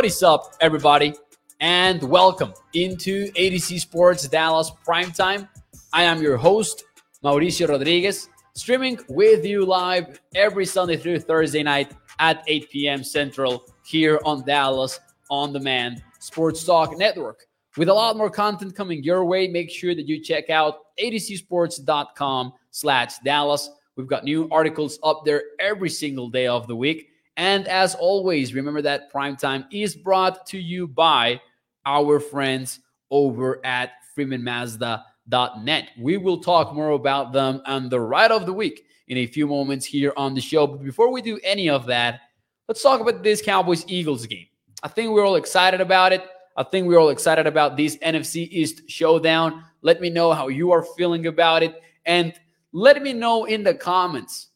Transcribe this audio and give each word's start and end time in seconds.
What 0.00 0.06
is 0.06 0.22
up, 0.22 0.54
everybody? 0.62 1.12
And 1.60 2.02
welcome 2.02 2.54
into 2.72 3.30
AtoZ 3.32 3.80
Sports 3.80 4.26
Dallas 4.26 4.72
Primetime. 4.82 5.46
I 5.92 6.04
am 6.04 6.22
your 6.22 6.38
host, 6.38 6.84
Mauricio 7.22 7.68
Rodriguez, 7.68 8.30
streaming 8.54 8.98
with 9.10 9.44
you 9.44 9.66
live 9.66 10.18
every 10.34 10.64
Sunday 10.64 10.96
through 10.96 11.18
Thursday 11.18 11.62
night 11.62 11.92
at 12.18 12.42
8 12.46 12.70
p.m. 12.70 13.04
Central 13.04 13.66
here 13.84 14.18
on 14.24 14.42
Dallas 14.46 14.98
On 15.28 15.52
Demand 15.52 16.02
Sports 16.18 16.64
Talk 16.64 16.96
Network. 16.96 17.44
With 17.76 17.90
a 17.90 17.94
lot 17.94 18.16
more 18.16 18.30
content 18.30 18.74
coming 18.74 19.04
your 19.04 19.26
way, 19.26 19.48
make 19.48 19.68
sure 19.68 19.94
that 19.94 20.08
you 20.08 20.24
check 20.24 20.48
out 20.48 20.76
atozsports.com 20.98 22.54
slash 22.70 23.18
Dallas. 23.18 23.68
We've 23.96 24.06
got 24.06 24.24
new 24.24 24.48
articles 24.50 24.98
up 25.02 25.26
there 25.26 25.42
every 25.60 25.90
single 25.90 26.30
day 26.30 26.46
of 26.46 26.68
the 26.68 26.76
week. 26.76 27.09
And 27.36 27.66
as 27.68 27.94
always, 27.94 28.54
remember 28.54 28.82
that 28.82 29.12
Primetime 29.12 29.66
is 29.70 29.94
brought 29.94 30.46
to 30.46 30.58
you 30.58 30.86
by 30.86 31.40
our 31.86 32.20
friends 32.20 32.80
over 33.10 33.64
at 33.64 33.92
freemanmazda.net. 34.16 35.88
We 35.98 36.16
will 36.16 36.40
talk 36.40 36.74
more 36.74 36.90
about 36.90 37.32
them 37.32 37.62
on 37.66 37.88
the 37.88 38.00
ride 38.00 38.30
of 38.30 38.46
the 38.46 38.52
week 38.52 38.84
in 39.08 39.18
a 39.18 39.26
few 39.26 39.46
moments 39.46 39.86
here 39.86 40.12
on 40.16 40.34
the 40.34 40.40
show. 40.40 40.66
But 40.66 40.82
before 40.84 41.10
we 41.10 41.22
do 41.22 41.38
any 41.42 41.68
of 41.68 41.86
that, 41.86 42.20
let's 42.68 42.82
talk 42.82 43.00
about 43.00 43.22
this 43.22 43.42
Cowboys 43.42 43.84
Eagles 43.88 44.26
game. 44.26 44.46
I 44.82 44.88
think 44.88 45.10
we're 45.10 45.26
all 45.26 45.36
excited 45.36 45.80
about 45.80 46.12
it. 46.12 46.26
I 46.56 46.62
think 46.62 46.86
we're 46.86 46.98
all 46.98 47.10
excited 47.10 47.46
about 47.46 47.76
this 47.76 47.96
NFC 47.98 48.48
East 48.50 48.88
showdown. 48.88 49.64
Let 49.82 50.00
me 50.00 50.10
know 50.10 50.32
how 50.32 50.48
you 50.48 50.72
are 50.72 50.84
feeling 50.96 51.26
about 51.26 51.62
it. 51.62 51.80
And 52.06 52.34
let 52.72 53.02
me 53.02 53.12
know 53.12 53.44
in 53.44 53.62
the 53.62 53.74
comments 53.74 54.48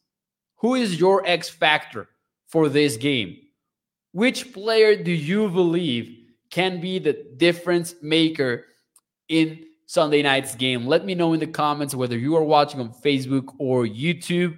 who 0.55 0.75
is 0.75 0.99
your 0.99 1.25
X 1.25 1.49
factor 1.49 2.09
for 2.47 2.69
this 2.69 2.97
game? 2.97 3.37
Which 4.11 4.53
player 4.53 4.95
do 4.95 5.11
you 5.11 5.49
believe 5.49 6.17
can 6.49 6.79
be 6.79 6.99
the 6.99 7.25
difference 7.37 7.95
maker 8.01 8.65
in 9.27 9.65
Sunday 9.87 10.21
night's 10.21 10.55
game? 10.55 10.87
Let 10.87 11.05
me 11.05 11.15
know 11.15 11.33
in 11.33 11.39
the 11.39 11.47
comments 11.47 11.93
whether 11.93 12.17
you 12.17 12.35
are 12.35 12.43
watching 12.43 12.79
on 12.79 12.93
Facebook 13.03 13.53
or 13.59 13.85
YouTube. 13.85 14.57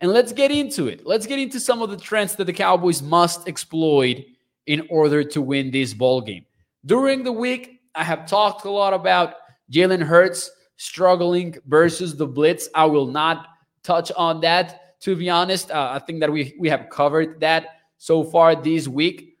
And 0.00 0.10
let's 0.10 0.32
get 0.32 0.50
into 0.50 0.88
it. 0.88 1.06
Let's 1.06 1.26
get 1.26 1.38
into 1.38 1.60
some 1.60 1.82
of 1.82 1.90
the 1.90 1.96
trends 1.96 2.34
that 2.36 2.46
the 2.46 2.52
Cowboys 2.52 3.02
must 3.02 3.46
exploit 3.46 4.24
in 4.66 4.86
order 4.90 5.22
to 5.22 5.42
win 5.42 5.70
this 5.70 5.94
ball 5.94 6.20
game. 6.20 6.46
During 6.86 7.22
the 7.22 7.32
week, 7.32 7.80
I 7.94 8.04
have 8.04 8.26
talked 8.26 8.64
a 8.64 8.70
lot 8.70 8.94
about 8.94 9.34
Jalen 9.70 10.02
Hurts 10.02 10.50
struggling 10.76 11.56
versus 11.66 12.16
the 12.16 12.26
blitz. 12.26 12.68
I 12.74 12.86
will 12.86 13.06
not 13.06 13.46
touch 13.82 14.10
on 14.16 14.40
that. 14.40 14.89
To 15.00 15.16
be 15.16 15.30
honest, 15.30 15.70
uh, 15.70 15.90
I 15.92 15.98
think 15.98 16.20
that 16.20 16.30
we 16.30 16.54
we 16.58 16.68
have 16.68 16.88
covered 16.90 17.40
that 17.40 17.80
so 17.96 18.22
far 18.22 18.54
this 18.54 18.86
week. 18.88 19.38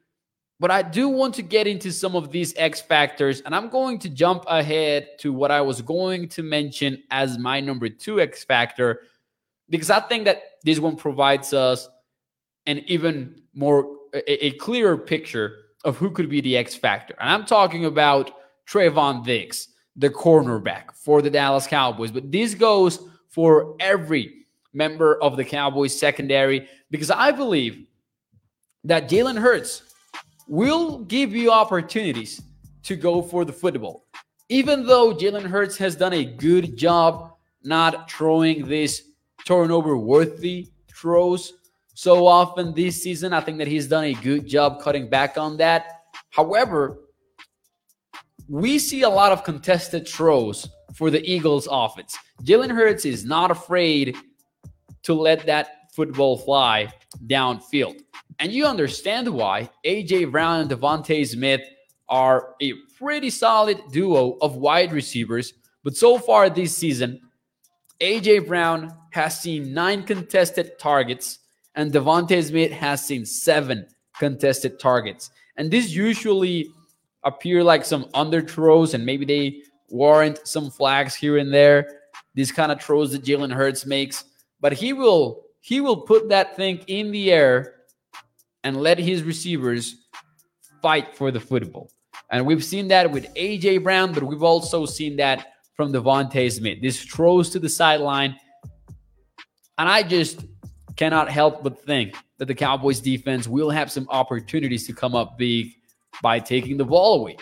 But 0.58 0.70
I 0.70 0.82
do 0.82 1.08
want 1.08 1.34
to 1.36 1.42
get 1.42 1.66
into 1.66 1.90
some 1.90 2.14
of 2.14 2.30
these 2.30 2.54
X 2.56 2.82
factors, 2.82 3.40
and 3.40 3.54
I'm 3.54 3.70
going 3.70 3.98
to 4.00 4.10
jump 4.10 4.44
ahead 4.46 5.08
to 5.20 5.32
what 5.32 5.50
I 5.50 5.62
was 5.62 5.80
going 5.80 6.28
to 6.28 6.42
mention 6.42 7.02
as 7.10 7.38
my 7.38 7.60
number 7.60 7.88
two 7.88 8.20
X 8.20 8.44
factor, 8.44 9.02
because 9.70 9.88
I 9.88 10.00
think 10.00 10.26
that 10.26 10.42
this 10.62 10.78
one 10.78 10.96
provides 10.96 11.54
us 11.54 11.88
an 12.66 12.80
even 12.86 13.40
more 13.54 13.96
a, 14.12 14.46
a 14.46 14.50
clearer 14.52 14.98
picture 14.98 15.56
of 15.84 15.96
who 15.96 16.10
could 16.10 16.28
be 16.28 16.42
the 16.42 16.58
X 16.58 16.74
factor. 16.74 17.14
And 17.18 17.30
I'm 17.30 17.46
talking 17.46 17.86
about 17.86 18.30
Trevon 18.66 19.24
Diggs, 19.24 19.68
the 19.96 20.10
cornerback 20.10 20.92
for 20.94 21.22
the 21.22 21.30
Dallas 21.30 21.66
Cowboys. 21.66 22.10
But 22.10 22.30
this 22.30 22.54
goes 22.54 23.00
for 23.28 23.76
every 23.80 24.39
member 24.72 25.20
of 25.22 25.36
the 25.36 25.44
Cowboys 25.44 25.98
secondary 25.98 26.68
because 26.90 27.10
I 27.10 27.30
believe 27.30 27.86
that 28.84 29.08
Jalen 29.08 29.38
Hurts 29.38 29.94
will 30.48 31.00
give 31.04 31.34
you 31.34 31.50
opportunities 31.50 32.40
to 32.84 32.96
go 32.96 33.22
for 33.22 33.44
the 33.44 33.52
football. 33.52 34.06
Even 34.48 34.86
though 34.86 35.14
Jalen 35.14 35.46
Hurts 35.46 35.76
has 35.78 35.94
done 35.94 36.12
a 36.12 36.24
good 36.24 36.76
job 36.76 37.34
not 37.62 38.10
throwing 38.10 38.66
these 38.66 39.02
turnover 39.44 39.96
worthy 39.96 40.68
throws 40.88 41.54
so 41.94 42.26
often 42.26 42.74
this 42.74 43.02
season. 43.02 43.32
I 43.32 43.40
think 43.40 43.58
that 43.58 43.68
he's 43.68 43.86
done 43.86 44.04
a 44.04 44.14
good 44.14 44.46
job 44.46 44.80
cutting 44.80 45.08
back 45.08 45.36
on 45.36 45.56
that. 45.58 46.02
However, 46.30 46.98
we 48.48 48.78
see 48.78 49.02
a 49.02 49.08
lot 49.08 49.32
of 49.32 49.44
contested 49.44 50.08
throws 50.08 50.68
for 50.94 51.10
the 51.10 51.22
Eagles 51.30 51.68
offense. 51.70 52.16
Jalen 52.42 52.70
Hurts 52.74 53.04
is 53.04 53.24
not 53.24 53.50
afraid 53.50 54.16
to 55.02 55.14
let 55.14 55.46
that 55.46 55.92
football 55.92 56.38
fly 56.38 56.88
downfield. 57.26 58.00
And 58.38 58.52
you 58.52 58.66
understand 58.66 59.28
why 59.28 59.70
AJ 59.84 60.30
Brown 60.30 60.60
and 60.60 60.70
DeVonta 60.70 61.26
Smith 61.26 61.62
are 62.08 62.54
a 62.60 62.72
pretty 62.98 63.30
solid 63.30 63.80
duo 63.92 64.36
of 64.40 64.56
wide 64.56 64.92
receivers. 64.92 65.54
But 65.84 65.96
so 65.96 66.18
far 66.18 66.50
this 66.50 66.76
season, 66.76 67.20
AJ 68.00 68.46
Brown 68.46 68.96
has 69.10 69.40
seen 69.40 69.74
nine 69.74 70.02
contested 70.04 70.78
targets 70.78 71.40
and 71.74 71.92
DeVonta 71.92 72.42
Smith 72.42 72.72
has 72.72 73.04
seen 73.04 73.24
seven 73.24 73.86
contested 74.18 74.78
targets. 74.78 75.30
And 75.56 75.70
these 75.70 75.94
usually 75.94 76.68
appear 77.24 77.62
like 77.62 77.84
some 77.84 78.06
under 78.14 78.40
throws, 78.40 78.94
and 78.94 79.04
maybe 79.04 79.24
they 79.24 79.62
warrant 79.88 80.46
some 80.46 80.70
flags 80.70 81.14
here 81.14 81.38
and 81.38 81.52
there. 81.52 82.00
These 82.34 82.52
kind 82.52 82.72
of 82.72 82.80
throws 82.80 83.12
that 83.12 83.24
Jalen 83.24 83.52
Hurts 83.52 83.86
makes, 83.86 84.24
but 84.60 84.72
he 84.72 84.92
will 84.92 85.44
he 85.60 85.80
will 85.80 85.98
put 85.98 86.28
that 86.30 86.56
thing 86.56 86.78
in 86.86 87.10
the 87.10 87.32
air 87.32 87.74
and 88.64 88.76
let 88.76 88.98
his 88.98 89.22
receivers 89.22 89.96
fight 90.82 91.14
for 91.16 91.30
the 91.30 91.40
football. 91.40 91.90
And 92.30 92.46
we've 92.46 92.64
seen 92.64 92.88
that 92.88 93.10
with 93.10 93.32
AJ 93.34 93.82
Brown, 93.82 94.12
but 94.12 94.22
we've 94.22 94.42
also 94.42 94.86
seen 94.86 95.16
that 95.16 95.48
from 95.74 95.92
DeVonta 95.92 96.50
Smith. 96.50 96.78
This 96.80 97.02
throws 97.02 97.50
to 97.50 97.58
the 97.58 97.68
sideline. 97.68 98.36
And 99.78 99.88
I 99.88 100.02
just 100.02 100.44
cannot 100.96 101.30
help 101.30 101.62
but 101.62 101.82
think 101.84 102.14
that 102.38 102.46
the 102.46 102.54
Cowboys 102.54 103.00
defense 103.00 103.48
will 103.48 103.70
have 103.70 103.90
some 103.90 104.06
opportunities 104.10 104.86
to 104.86 104.92
come 104.92 105.14
up 105.14 105.38
big 105.38 105.72
by 106.22 106.38
taking 106.38 106.76
the 106.76 106.84
ball 106.84 107.20
away. 107.20 107.36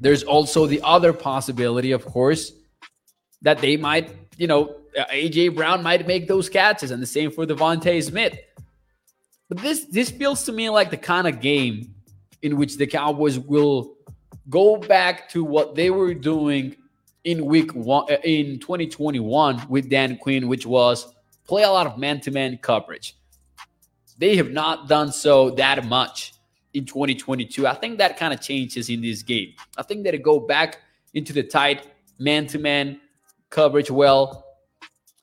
There's 0.00 0.22
also 0.22 0.66
the 0.66 0.80
other 0.82 1.12
possibility, 1.12 1.92
of 1.92 2.04
course, 2.04 2.52
that 3.42 3.58
they 3.58 3.76
might, 3.76 4.14
you 4.36 4.46
know, 4.46 4.76
Uh, 4.98 5.04
AJ 5.06 5.54
Brown 5.54 5.82
might 5.82 6.06
make 6.06 6.28
those 6.28 6.48
catches, 6.48 6.90
and 6.90 7.02
the 7.02 7.06
same 7.06 7.30
for 7.30 7.46
DeVonta 7.46 8.02
Smith. 8.02 8.38
But 9.48 9.58
this 9.58 9.84
this 9.86 10.10
feels 10.10 10.44
to 10.44 10.52
me 10.52 10.70
like 10.70 10.90
the 10.90 10.96
kind 10.96 11.26
of 11.26 11.40
game 11.40 11.94
in 12.42 12.56
which 12.56 12.76
the 12.76 12.86
Cowboys 12.86 13.38
will 13.38 13.96
go 14.50 14.76
back 14.76 15.28
to 15.30 15.44
what 15.44 15.74
they 15.74 15.90
were 15.90 16.14
doing 16.14 16.76
in 17.24 17.46
week 17.46 17.72
one 17.74 18.04
uh, 18.12 18.16
in 18.22 18.58
2021 18.58 19.66
with 19.68 19.88
Dan 19.88 20.16
Quinn, 20.18 20.48
which 20.48 20.66
was 20.66 21.12
play 21.46 21.62
a 21.62 21.70
lot 21.70 21.86
of 21.86 21.98
man 21.98 22.20
to 22.20 22.30
man 22.30 22.58
coverage. 22.58 23.16
They 24.18 24.36
have 24.36 24.50
not 24.50 24.88
done 24.88 25.12
so 25.12 25.50
that 25.50 25.86
much 25.86 26.34
in 26.72 26.84
2022. 26.84 27.66
I 27.66 27.74
think 27.74 27.98
that 27.98 28.16
kind 28.16 28.32
of 28.32 28.40
changes 28.40 28.90
in 28.90 29.00
this 29.00 29.22
game. 29.22 29.54
I 29.76 29.82
think 29.82 30.04
that 30.04 30.14
it 30.14 30.22
go 30.22 30.38
back 30.38 30.78
into 31.14 31.32
the 31.32 31.42
tight 31.42 31.88
man 32.18 32.46
to 32.48 32.58
man 32.58 33.00
coverage 33.50 33.90
well. 33.90 34.43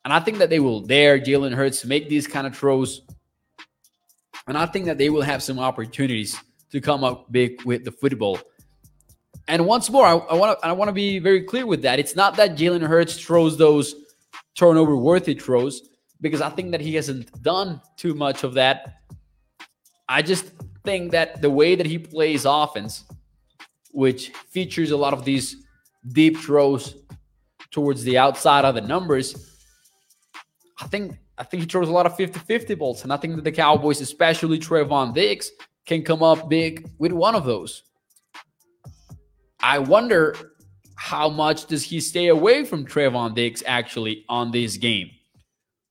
And 0.04 0.14
I 0.14 0.20
think 0.20 0.40
that 0.40 0.50
they 0.50 0.60
will 0.60 0.82
dare 0.82 1.20
Jalen 1.20 1.54
Hurts 1.54 1.82
to 1.82 1.88
make 1.88 2.10
these 2.10 2.28
kind 2.28 2.48
of 2.48 2.58
throws. 2.58 3.02
And 4.48 4.58
I 4.58 4.66
think 4.66 4.86
that 4.86 4.98
they 4.98 5.10
will 5.10 5.22
have 5.22 5.44
some 5.44 5.60
opportunities 5.60 6.40
to 6.72 6.82
come 6.82 7.04
up 7.04 7.32
big 7.32 7.62
with 7.64 7.86
the 7.86 7.92
football. 7.92 8.40
And 9.48 9.66
once 9.66 9.90
more, 9.90 10.06
I, 10.06 10.14
want 10.14 10.60
to 10.60 10.68
I 10.68 10.72
want 10.72 10.90
to 10.90 10.94
be 10.94 11.20
very 11.20 11.44
clear 11.44 11.66
with 11.66 11.82
that. 11.84 12.00
It's 12.00 12.16
not 12.16 12.38
that 12.38 12.56
Jalen 12.56 12.88
Hurts 12.88 13.20
throws 13.20 13.58
those 13.58 13.96
turnover 14.56 14.96
worthy 14.96 15.34
throws 15.34 15.90
because 16.22 16.42
I 16.42 16.50
think 16.50 16.72
that 16.72 16.82
he 16.82 16.96
hasn't 16.96 17.42
done 17.44 17.82
too 17.98 18.14
much 18.14 18.44
of 18.44 18.54
that. 18.56 19.02
I 20.08 20.22
just 20.22 20.46
think 20.84 21.12
that 21.12 21.42
the 21.42 21.50
way 21.50 21.76
that 21.76 21.86
he 21.86 21.98
plays 21.98 22.46
offense, 22.46 23.06
which 23.92 24.30
features 24.30 24.92
a 24.92 24.98
lot 24.98 25.14
of 25.14 25.26
these 25.26 25.58
deep 26.08 26.38
throws 26.38 26.96
towards 27.72 28.04
the 28.04 28.18
outside 28.18 28.66
of 28.66 28.76
the 28.76 28.82
numbers, 28.82 29.51
I 30.82 30.88
think 30.88 31.18
I 31.38 31.44
think 31.44 31.64
he 31.64 31.70
throws 31.70 31.90
a 31.90 31.92
lot 31.92 32.06
of 32.06 32.16
50-50 32.18 32.78
balls. 32.78 33.04
And 33.04 33.14
I 33.14 33.18
think 33.18 33.36
that 33.36 33.44
the 33.44 33.52
Cowboys, 33.52 34.02
especially 34.02 34.60
Trevon 34.60 35.14
Diggs, 35.14 35.52
can 35.86 36.04
come 36.04 36.22
up 36.22 36.50
big 36.50 36.90
with 37.00 37.12
one 37.12 37.36
of 37.36 37.46
those. 37.46 37.84
I 39.60 39.80
wonder 39.80 40.36
how 40.96 41.30
much 41.30 41.66
does 41.66 41.84
he 41.84 42.00
stay 42.00 42.28
away 42.28 42.64
from 42.64 42.86
Trevon 42.86 43.34
Diggs 43.34 43.64
actually 43.66 44.26
on 44.30 44.52
this 44.52 44.78
game? 44.78 45.10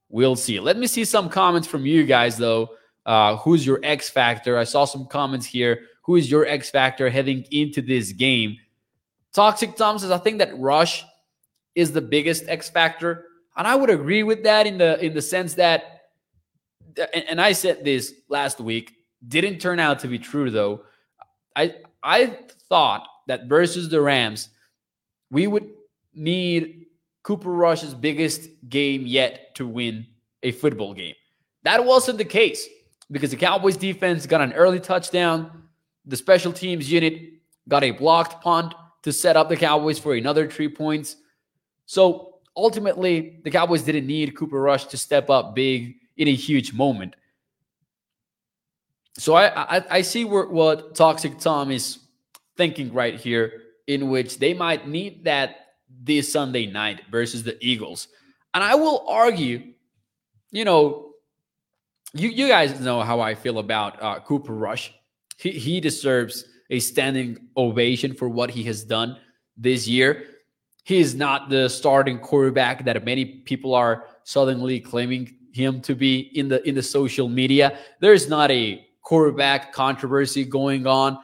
We'll 0.09 0.37
see. 0.37 0.61
Let 0.61 0.77
me 0.77 0.87
see 0.87 1.05
some 1.05 1.29
comments 1.29 1.67
from 1.69 1.87
you 1.87 2.05
guys, 2.05 2.37
though. 2.37 2.71
Uh, 3.07 3.37
who's 3.37 3.65
your 3.67 3.81
X 3.83 4.11
factor? 4.11 4.59
I 4.59 4.65
saw 4.65 4.85
some 4.85 5.07
comments 5.07 5.47
here. 5.47 5.83
Who 6.03 6.17
is 6.17 6.31
your 6.31 6.47
X 6.47 6.71
factor 6.71 7.09
heading 7.11 7.45
into 7.51 7.81
this 7.83 8.13
game? 8.13 8.57
Toxic 9.33 9.77
Tom 9.77 9.99
says, 9.99 10.11
I 10.11 10.19
think 10.19 10.39
that 10.39 10.57
Rush 10.59 11.05
is 11.75 11.93
the 11.93 12.01
biggest 12.01 12.49
X 12.49 12.69
factor. 12.69 13.27
And 13.57 13.67
I 13.67 13.75
would 13.75 13.91
agree 13.91 14.23
with 14.23 14.43
that 14.45 14.67
in 14.67 14.79
the 14.79 15.05
in 15.05 15.15
the 15.15 15.23
sense 15.23 15.55
that 15.55 16.01
and, 17.29 17.41
I 17.41 17.53
said 17.53 17.85
this 17.85 18.15
last 18.29 18.61
week, 18.61 18.95
didn't 19.27 19.59
turn 19.59 19.79
out 19.79 20.01
to 20.01 20.09
be 20.09 20.19
true 20.19 20.51
though. 20.51 20.83
I 21.57 21.77
I 22.03 22.39
thought 22.69 23.07
that 23.27 23.47
versus 23.47 23.89
the 23.89 24.01
Rams, 24.01 24.49
we 25.31 25.47
would 25.47 25.69
need 26.15 26.87
Cooper 27.23 27.53
Rush's 27.53 27.95
biggest 27.95 28.49
game 28.69 29.07
yet 29.07 29.55
to 29.57 29.67
win 29.67 30.07
a 30.43 30.53
football 30.53 30.95
game. 30.95 31.15
That 31.65 31.85
wasn't 31.85 32.19
the 32.19 32.25
case 32.25 32.67
because 33.11 33.31
the 33.31 33.37
Cowboys 33.37 33.77
defense 33.77 34.27
got 34.27 34.41
an 34.41 34.53
early 34.55 34.81
touchdown. 34.81 35.65
The 36.07 36.17
special 36.17 36.53
teams 36.53 36.91
unit 36.91 37.21
got 37.69 37.85
a 37.85 37.91
blocked 37.91 38.43
punt 38.43 38.75
to 39.03 39.13
set 39.13 39.37
up 39.37 39.49
the 39.49 39.57
Cowboys 39.57 39.99
for 39.99 40.15
another 40.15 40.49
three 40.49 40.69
points. 40.69 41.17
So 41.87 42.30
ultimately, 42.61 43.41
the 43.45 43.51
Cowboys 43.51 43.83
didn't 43.83 44.07
need 44.07 44.37
Cooper 44.37 44.61
Rush 44.61 44.87
to 44.87 44.97
step 44.97 45.31
up 45.31 45.55
big 45.55 45.97
in 46.17 46.29
a 46.29 46.35
huge 46.35 46.73
moment. 46.73 47.17
So 49.17 49.35
I 49.35 49.79
I, 49.79 49.85
I 49.99 50.03
see 50.03 50.25
where, 50.25 50.47
what 50.47 50.95
Toxic 50.95 51.39
Tom 51.39 51.71
is 51.71 51.99
thinking 52.57 52.93
right 52.93 53.19
here, 53.19 53.63
in 53.87 54.11
which 54.11 54.39
they 54.39 54.55
might 54.55 54.87
need 54.87 55.25
that 55.25 55.75
this 56.03 56.33
Sunday 56.33 56.67
night 56.67 57.03
versus 57.11 57.43
the 57.43 57.57
Eagles. 57.61 58.09
And 58.55 58.63
I 58.63 58.75
will 58.75 59.05
argue, 59.09 59.73
you 60.51 60.65
know, 60.65 61.13
you 62.13 62.29
you 62.29 62.49
guys 62.49 62.81
know 62.81 63.03
how 63.03 63.21
I 63.21 63.35
feel 63.35 63.59
about 63.59 64.03
uh, 64.03 64.21
Cooper 64.21 64.55
Rush. 64.55 64.93
He 65.37 65.51
he 65.51 65.81
deserves 65.81 66.45
a 66.71 66.79
standing 66.79 67.49
ovation 67.57 68.15
for 68.15 68.29
what 68.29 68.51
he 68.51 68.63
has 68.65 68.85
done 68.85 69.19
this 69.57 69.89
year. 69.89 70.30
He 70.85 70.99
is 70.99 71.15
not 71.15 71.49
the 71.51 71.69
starting 71.69 72.19
quarterback 72.19 72.85
that 72.85 73.05
many 73.05 73.25
people 73.25 73.75
are 73.75 74.05
suddenly 74.25 74.81
claiming 74.81 75.37
him 75.53 75.81
to 75.83 75.95
be 75.95 76.31
in 76.39 76.49
the 76.49 76.67
in 76.69 76.75
the 76.75 76.83
social 76.83 77.29
media. 77.29 77.79
There 78.01 78.13
is 78.13 78.29
not 78.29 78.51
a 78.51 78.87
quarterback 79.03 79.73
controversy 79.73 80.45
going 80.45 80.87
on. 80.87 81.19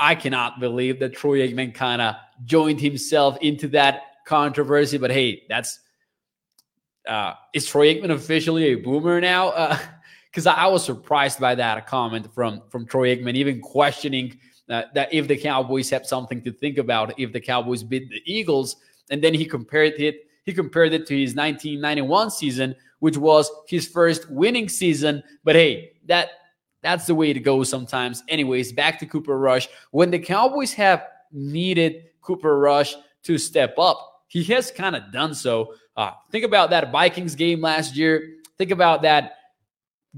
I 0.00 0.14
cannot 0.14 0.60
believe 0.60 1.00
that 1.00 1.14
Troy 1.14 1.46
Aikman 1.46 1.74
kind 1.74 2.00
of 2.02 2.16
joined 2.44 2.80
himself 2.80 3.36
into 3.40 3.68
that 3.68 4.02
controversy. 4.26 4.98
But 4.98 5.10
hey, 5.10 5.42
that's 5.48 5.80
uh, 7.08 7.34
is 7.52 7.66
Troy 7.66 7.94
Aikman 7.94 8.10
officially 8.10 8.64
a 8.64 8.74
boomer 8.76 9.20
now? 9.20 9.78
Because 10.30 10.46
uh, 10.46 10.50
I, 10.56 10.64
I 10.64 10.66
was 10.68 10.84
surprised 10.84 11.40
by 11.40 11.54
that 11.56 11.86
comment 11.86 12.32
from 12.34 12.62
from 12.68 12.86
Troy 12.86 13.14
Aikman, 13.14 13.34
even 13.34 13.60
questioning 13.60 14.38
uh, 14.68 14.82
that 14.94 15.12
if 15.12 15.28
the 15.28 15.36
Cowboys 15.36 15.90
have 15.90 16.06
something 16.06 16.42
to 16.42 16.52
think 16.52 16.78
about 16.78 17.18
if 17.18 17.32
the 17.32 17.40
Cowboys 17.40 17.82
beat 17.82 18.08
the 18.08 18.22
Eagles, 18.24 18.76
and 19.10 19.22
then 19.22 19.34
he 19.34 19.44
compared 19.44 19.94
it. 20.00 20.26
He 20.44 20.52
compared 20.52 20.92
it 20.92 21.06
to 21.06 21.18
his 21.18 21.34
1991 21.34 22.30
season, 22.30 22.74
which 22.98 23.16
was 23.16 23.50
his 23.66 23.86
first 23.88 24.30
winning 24.30 24.68
season. 24.68 25.22
But 25.42 25.56
hey, 25.56 25.92
that 26.06 26.30
that's 26.82 27.06
the 27.06 27.14
way 27.14 27.32
to 27.32 27.40
go 27.40 27.64
sometimes. 27.64 28.22
Anyways, 28.28 28.72
back 28.72 28.98
to 28.98 29.06
Cooper 29.06 29.38
Rush. 29.38 29.68
When 29.90 30.10
the 30.10 30.18
Cowboys 30.18 30.74
have 30.74 31.06
needed 31.32 32.04
Cooper 32.20 32.58
Rush 32.58 32.94
to 33.22 33.38
step 33.38 33.78
up, 33.78 34.24
he 34.28 34.44
has 34.44 34.70
kind 34.70 34.94
of 34.94 35.10
done 35.10 35.34
so. 35.34 35.74
Uh, 35.96 36.10
think 36.30 36.44
about 36.44 36.70
that 36.70 36.92
Vikings 36.92 37.34
game 37.34 37.60
last 37.60 37.96
year. 37.96 38.34
Think 38.58 38.70
about 38.70 39.02
that 39.02 39.36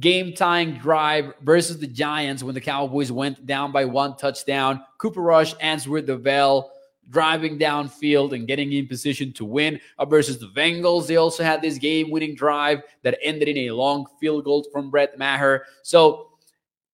game 0.00 0.34
tying 0.34 0.74
drive 0.74 1.32
versus 1.42 1.78
the 1.78 1.86
Giants 1.86 2.42
when 2.42 2.54
the 2.54 2.60
Cowboys 2.60 3.12
went 3.12 3.46
down 3.46 3.72
by 3.72 3.84
one 3.84 4.16
touchdown. 4.16 4.82
Cooper 4.98 5.22
Rush 5.22 5.54
answered 5.60 6.06
the 6.06 6.16
bell, 6.16 6.72
driving 7.10 7.58
downfield 7.58 8.32
and 8.32 8.46
getting 8.46 8.72
in 8.72 8.86
position 8.86 9.32
to 9.34 9.44
win 9.44 9.80
uh, 9.98 10.04
versus 10.04 10.38
the 10.38 10.46
Bengals. 10.46 11.06
They 11.06 11.16
also 11.16 11.44
had 11.44 11.62
this 11.62 11.78
game 11.78 12.10
winning 12.10 12.34
drive 12.34 12.82
that 13.02 13.18
ended 13.22 13.48
in 13.48 13.68
a 13.68 13.70
long 13.70 14.06
field 14.20 14.44
goal 14.44 14.66
from 14.72 14.90
Brett 14.90 15.18
Maher. 15.18 15.64
So 15.82 16.30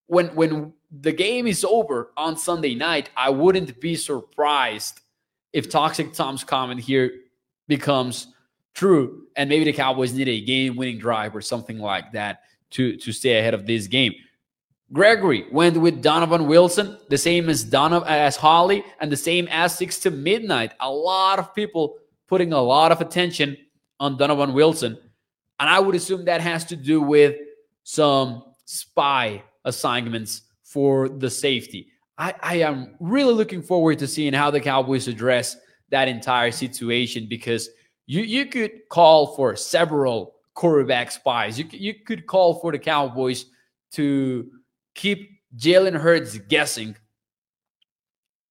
when 0.07 0.29
when 0.35 0.73
the 0.91 1.13
game 1.13 1.47
is 1.47 1.65
over 1.65 2.13
on 2.17 2.37
Sunday 2.37 2.75
night, 2.75 3.11
I 3.17 3.31
wouldn't 3.31 3.81
be 3.81 3.97
surprised 3.97 5.01
if 5.53 5.71
Toxic 5.71 6.13
Tom's 6.13 6.45
comment 6.45 6.81
here 6.81 7.13
becomes 7.69 8.29
true 8.75 9.27
and 9.37 9.49
maybe 9.49 9.65
the 9.65 9.73
Cowboys 9.73 10.13
need 10.13 10.29
a 10.29 10.41
game 10.41 10.77
winning 10.77 10.99
drive 10.99 11.35
or 11.35 11.41
something 11.41 11.79
like 11.79 12.13
that 12.13 12.43
to, 12.71 12.97
to 12.97 13.13
stay 13.13 13.39
ahead 13.39 13.55
of 13.55 13.67
this 13.67 13.87
game. 13.87 14.15
Gregory 14.93 15.47
went 15.51 15.81
with 15.81 16.03
Donovan 16.03 16.47
Wilson, 16.47 16.99
the 17.09 17.17
same 17.17 17.49
as 17.49 17.65
Donovan 17.65 18.09
as 18.09 18.37
Holly, 18.37 18.85
and 19.01 19.11
the 19.11 19.17
same 19.17 19.49
as 19.51 19.77
six 19.77 19.99
to 20.01 20.11
midnight. 20.11 20.73
A 20.81 20.91
lot 20.91 21.39
of 21.39 21.55
people 21.55 21.97
putting 22.29 22.53
a 22.53 22.61
lot 22.61 22.93
of 22.93 23.01
attention 23.01 23.57
on 24.01 24.19
Donovan 24.19 24.53
Wilson. 24.53 24.99
And 25.61 25.71
I 25.71 25.79
would 25.81 25.95
assume 25.95 26.27
that 26.27 26.41
has 26.43 26.65
to 26.67 26.77
do 26.77 27.01
with 27.01 27.37
some 27.85 28.43
spy 28.67 29.43
assignments 29.65 30.43
for 30.63 31.09
the 31.09 31.31
safety. 31.31 31.89
I, 32.19 32.35
I 32.43 32.55
am 32.57 32.97
really 33.01 33.33
looking 33.33 33.63
forward 33.63 33.99
to 34.01 34.07
seeing 34.07 34.35
how 34.35 34.51
the 34.51 34.61
Cowboys 34.61 35.09
address 35.09 35.57
that 35.91 36.09
entire 36.09 36.51
situation 36.51 37.27
because 37.29 37.71
you, 38.07 38.23
you 38.23 38.47
could 38.47 38.89
call 38.91 39.35
for 39.37 39.57
several 39.57 40.35
quarterback 40.55 41.11
spies. 41.11 41.59
You, 41.59 41.67
you 41.71 41.95
could 41.95 42.27
call 42.27 42.61
for 42.61 42.73
the 42.73 42.79
Cowboys 42.79 43.47
to 43.93 44.51
keep 44.95 45.41
Jalen 45.57 45.99
Hurts 45.99 46.39
guessing 46.39 46.97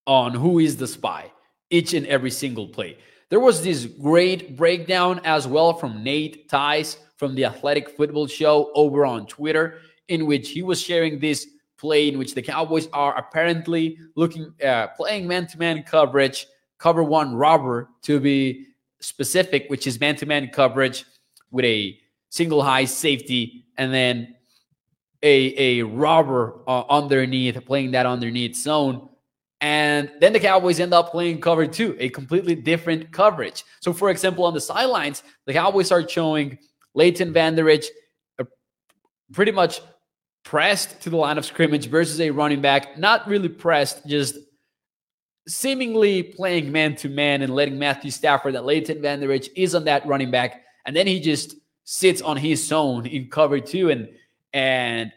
on 0.08 0.34
who 0.34 0.60
is 0.60 0.78
the 0.78 0.88
spy 0.88 1.32
each 1.70 1.94
and 1.94 2.06
every 2.08 2.32
single 2.32 2.68
play. 2.68 2.98
There 3.30 3.40
was 3.40 3.64
this 3.64 3.86
great 3.86 4.58
breakdown 4.58 5.22
as 5.24 5.48
well 5.48 5.74
from 5.74 6.04
Nate 6.04 6.50
Tice 6.50 6.98
from 7.16 7.34
the 7.34 7.46
Athletic 7.46 7.90
Football 7.96 8.28
Show 8.28 8.72
over 8.76 9.06
on 9.06 9.26
Twitter, 9.26 9.80
in 10.10 10.26
which 10.26 10.50
he 10.50 10.64
was 10.64 10.82
sharing 10.82 11.20
this 11.20 11.48
play 11.78 12.10
in 12.10 12.18
which 12.18 12.36
the 12.36 12.42
Cowboys 12.42 12.90
are 12.94 13.18
apparently 13.18 13.98
looking 14.16 14.54
uh, 14.64 14.88
playing 14.98 15.28
man-to-man 15.28 15.84
coverage, 15.84 16.46
cover 16.78 17.04
one 17.04 17.34
robber 17.34 17.90
to 18.02 18.20
be 18.20 18.68
specific, 19.00 19.66
which 19.68 19.88
is 19.88 20.00
man-to-man 20.00 20.50
coverage 20.50 21.06
with 21.52 21.66
a 21.66 21.98
single 22.30 22.62
high 22.62 22.86
safety 22.86 23.66
and 23.78 23.94
then 23.94 24.36
a 25.24 25.80
a 25.80 25.84
robber 25.84 26.60
uh, 26.68 26.84
underneath, 26.90 27.64
playing 27.66 27.92
that 27.92 28.06
underneath 28.06 28.56
zone. 28.56 29.10
And 29.64 30.12
then 30.20 30.34
the 30.34 30.40
Cowboys 30.40 30.80
end 30.80 30.92
up 30.92 31.12
playing 31.12 31.40
cover 31.40 31.68
two, 31.68 31.96
a 32.00 32.10
completely 32.10 32.56
different 32.56 33.12
coverage. 33.12 33.64
So, 33.82 33.94
for 33.94 34.10
example, 34.10 34.44
on 34.46 34.56
the 34.56 34.62
sidelines, 34.62 35.22
the 35.46 35.54
Cowboys 35.54 35.92
are 35.92 36.08
showing 36.08 36.58
Leighton 36.96 37.32
Vander 37.32 37.70
Esch 37.70 37.86
uh, 38.40 38.46
pretty 39.32 39.52
much 39.52 39.82
pressed 40.44 41.00
to 41.02 41.12
the 41.12 41.18
line 41.18 41.38
of 41.38 41.46
scrimmage 41.46 41.88
versus 41.88 42.20
a 42.20 42.32
running 42.32 42.60
back, 42.62 42.98
not 42.98 43.28
really 43.28 43.50
pressed, 43.50 44.08
just 44.08 44.36
seemingly 45.48 46.24
playing 46.24 46.72
man 46.72 46.96
to 46.96 47.10
man 47.10 47.44
and 47.44 47.54
letting 47.54 47.78
Matthew 47.78 48.10
Stafford, 48.10 48.56
that 48.56 48.66
Leighton 48.66 49.00
Vander 49.00 49.32
Esch 49.32 49.50
is 49.56 49.76
on 49.76 49.84
that 49.86 50.06
running 50.08 50.32
back. 50.32 50.64
And 50.88 50.96
then 50.96 51.06
he 51.06 51.20
just 51.20 51.56
sits 51.84 52.24
on 52.24 52.38
his 52.38 52.68
zone 52.68 53.06
in 53.06 53.30
cover 53.30 53.60
two, 53.60 53.92
and 53.92 54.10
and 54.54 55.12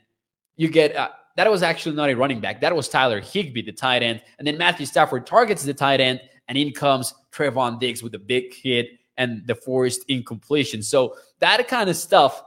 you 0.57 0.69
get 0.69 0.95
uh, 0.97 1.11
that 1.37 1.51
was 1.51 1.63
actually 1.63 1.97
not 1.97 2.11
a 2.11 2.15
running 2.15 2.41
back. 2.41 2.61
That 2.61 2.75
was 2.75 2.89
Tyler 2.89 3.21
Higbee, 3.21 3.63
the 3.63 3.73
tight 3.73 4.03
end, 4.03 4.23
and 4.39 4.47
then 4.47 4.57
Matthew 4.59 4.87
Stafford 4.87 5.27
targets 5.27 5.63
the 5.63 5.75
tight 5.75 6.01
end, 6.01 6.21
and 6.49 6.57
in 6.57 6.73
comes 6.73 7.15
Trevon 7.33 7.81
Diggs 7.81 8.03
with 8.03 8.15
a 8.15 8.19
big 8.19 8.55
hit 8.55 8.99
and 9.17 9.47
the 9.47 9.55
forced 9.55 10.05
incompletion. 10.09 10.83
So 10.83 11.17
that 11.41 11.67
kind 11.69 11.89
of 11.89 11.97
stuff 11.97 12.43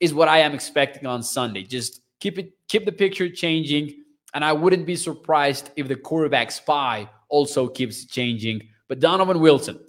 is 0.00 0.14
what 0.14 0.28
I 0.28 0.38
am 0.38 0.54
expecting 0.54 1.06
on 1.06 1.22
Sunday. 1.22 1.62
Just 1.62 2.02
keep 2.20 2.38
it, 2.38 2.52
keep 2.68 2.84
the 2.84 2.92
picture 2.92 3.28
changing, 3.28 4.02
and 4.34 4.44
I 4.44 4.52
wouldn't 4.52 4.86
be 4.86 4.96
surprised 4.96 5.70
if 5.76 5.88
the 5.88 5.96
quarterback 5.96 6.50
spy 6.50 7.08
also 7.28 7.68
keeps 7.68 8.04
changing. 8.04 8.68
But 8.88 9.00
Donovan 9.00 9.40
Wilson, 9.40 9.80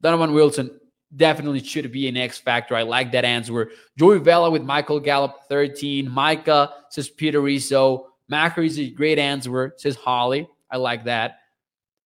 Donovan 0.00 0.34
Wilson 0.34 0.78
definitely 1.16 1.62
should 1.62 1.90
be 1.92 2.08
an 2.08 2.16
X 2.16 2.38
factor. 2.38 2.74
I 2.74 2.82
like 2.82 3.12
that 3.12 3.24
answer. 3.24 3.70
Joey 3.98 4.18
Vela 4.18 4.50
with 4.50 4.62
Michael 4.62 5.00
Gallup, 5.00 5.40
13. 5.48 6.08
Micah 6.08 6.72
says 6.90 7.08
Peter 7.08 7.40
Rizzo. 7.40 8.08
Macker 8.28 8.62
is 8.62 8.78
a 8.78 8.88
great 8.90 9.18
answer, 9.18 9.74
says 9.76 9.96
Holly. 9.96 10.48
I 10.70 10.78
like 10.78 11.04
that. 11.04 11.38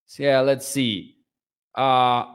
So 0.07 0.23
yeah, 0.23 0.41
let's 0.41 0.67
see. 0.67 1.17
Uh, 1.75 2.25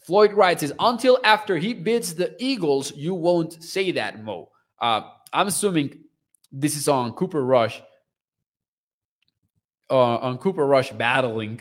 Floyd 0.00 0.32
Wright 0.32 0.58
says, 0.58 0.72
until 0.78 1.18
after 1.24 1.58
he 1.58 1.74
bids 1.74 2.14
the 2.14 2.34
Eagles, 2.38 2.94
you 2.94 3.14
won't 3.14 3.62
say 3.62 3.90
that, 3.92 4.22
Mo. 4.22 4.50
Uh, 4.80 5.02
I'm 5.32 5.48
assuming 5.48 5.98
this 6.52 6.76
is 6.76 6.88
on 6.88 7.12
Cooper 7.12 7.44
Rush. 7.44 7.82
Uh, 9.90 10.16
on 10.16 10.38
Cooper 10.38 10.66
Rush 10.66 10.92
battling, 10.92 11.60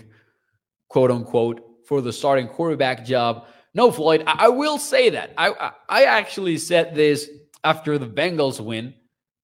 quote 0.88 1.12
unquote, 1.12 1.62
for 1.88 2.02
the 2.02 2.14
starting 2.14 2.48
quarterback 2.48 3.06
job. 3.06 3.48
No, 3.76 3.92
Floyd, 3.92 4.24
I, 4.26 4.46
I 4.46 4.48
will 4.48 4.80
say 4.80 5.10
that. 5.12 5.34
I, 5.38 5.50
I, 5.52 5.72
I 5.90 6.04
actually 6.06 6.58
said 6.58 6.96
this 6.96 7.30
after 7.64 7.98
the 7.98 8.08
Bengals 8.08 8.64
win. 8.64 8.96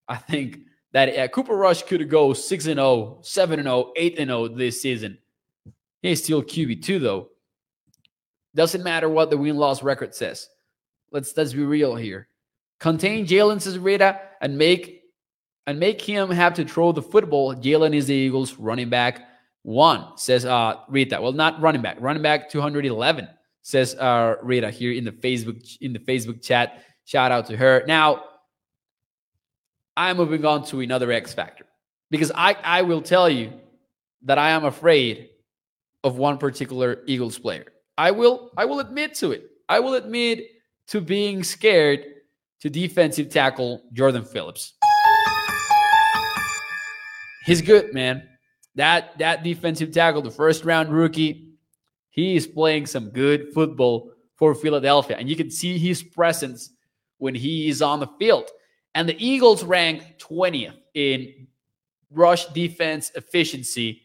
I 0.08 0.16
think 0.16 0.60
that 0.94 1.10
uh, 1.18 1.28
Cooper 1.28 1.56
Rush 1.56 1.84
could 1.84 2.10
go 2.10 2.32
6 2.34 2.66
and 2.68 2.78
0, 2.78 3.20
7 3.24 3.60
and 3.60 3.68
0, 3.68 3.92
8 3.96 4.20
and 4.20 4.30
0 4.30 4.48
this 4.48 4.82
season. 4.82 5.18
He's 6.02 6.24
still 6.24 6.42
QB2 6.42 7.02
though. 7.02 7.28
Doesn't 8.56 8.84
matter 8.84 9.10
what 9.10 9.30
the 9.30 9.38
win-loss 9.38 9.84
record 9.84 10.16
says. 10.16 10.50
Let's 11.12 11.36
let's 11.36 11.54
be 11.54 11.64
real 11.64 11.96
here. 11.96 12.28
Contain 12.80 13.28
Jalen 13.28 13.58
Cesaria 13.58 14.20
and 14.42 14.58
make 14.58 15.04
and 15.68 15.78
make 15.78 16.02
him 16.02 16.30
have 16.32 16.54
to 16.56 16.66
throw 16.66 16.94
the 16.94 17.02
football. 17.02 17.54
Jalen 17.54 17.94
is 17.94 18.08
the 18.08 18.16
Eagles 18.16 18.56
running 18.56 18.90
back. 18.90 19.28
one 19.64 20.18
says 20.18 20.46
uh 20.46 20.76
Rita. 20.90 21.22
Well, 21.22 21.34
not 21.34 21.62
running 21.62 21.82
back. 21.82 21.98
Running 22.00 22.24
back 22.24 22.50
211 22.50 23.28
says 23.62 23.96
uh 23.96 24.36
Rita 24.42 24.70
here 24.70 24.92
in 24.92 25.04
the 25.04 25.12
Facebook 25.12 25.78
in 25.82 25.94
the 25.94 26.00
Facebook 26.00 26.42
chat. 26.42 26.84
Shout 27.06 27.32
out 27.32 27.48
to 27.48 27.58
her. 27.58 27.84
Now, 27.88 28.24
I'm 29.98 30.18
moving 30.18 30.46
on 30.46 30.66
to 30.66 30.82
another 30.82 31.12
X 31.12 31.34
factor 31.34 31.66
because 32.10 32.32
I 32.34 32.54
I 32.64 32.82
will 32.84 33.02
tell 33.02 33.30
you 33.30 33.54
that 34.24 34.38
I 34.38 34.52
am 34.52 34.66
afraid 34.66 35.30
of 36.04 36.18
one 36.18 36.38
particular 36.38 37.02
Eagles 37.06 37.38
player. 37.38 37.66
I 37.98 38.12
will 38.12 38.52
I 38.58 38.66
will 38.66 38.80
admit 38.80 39.16
to 39.16 39.32
it. 39.32 39.50
I 39.70 39.80
will 39.80 39.96
admit 39.96 40.48
to 40.88 41.02
being 41.02 41.44
scared 41.44 42.06
to 42.62 42.70
defensive 42.70 43.30
tackle 43.30 43.84
Jordan 43.94 44.24
Phillips. 44.24 44.74
He's 47.46 47.62
good, 47.62 47.94
man. 47.94 48.28
That 48.76 49.18
that 49.18 49.44
defensive 49.44 49.92
tackle, 49.92 50.22
the 50.22 50.32
first 50.32 50.64
round 50.64 50.90
rookie, 50.90 51.51
he 52.12 52.36
is 52.36 52.46
playing 52.46 52.86
some 52.86 53.10
good 53.10 53.52
football 53.54 54.12
for 54.36 54.54
Philadelphia, 54.54 55.18
and 55.18 55.30
you 55.30 55.36
can 55.36 55.50
see 55.50 55.78
his 55.78 56.04
presence 56.04 56.72
when 57.18 57.34
he 57.34 57.70
is 57.70 57.82
on 57.82 58.00
the 58.00 58.10
field. 58.20 58.50
And 58.94 59.08
the 59.08 59.26
Eagles 59.26 59.64
rank 59.64 60.04
20th 60.20 60.78
in 60.94 61.48
rush 62.12 62.46
defense 62.48 63.12
efficiency 63.16 64.04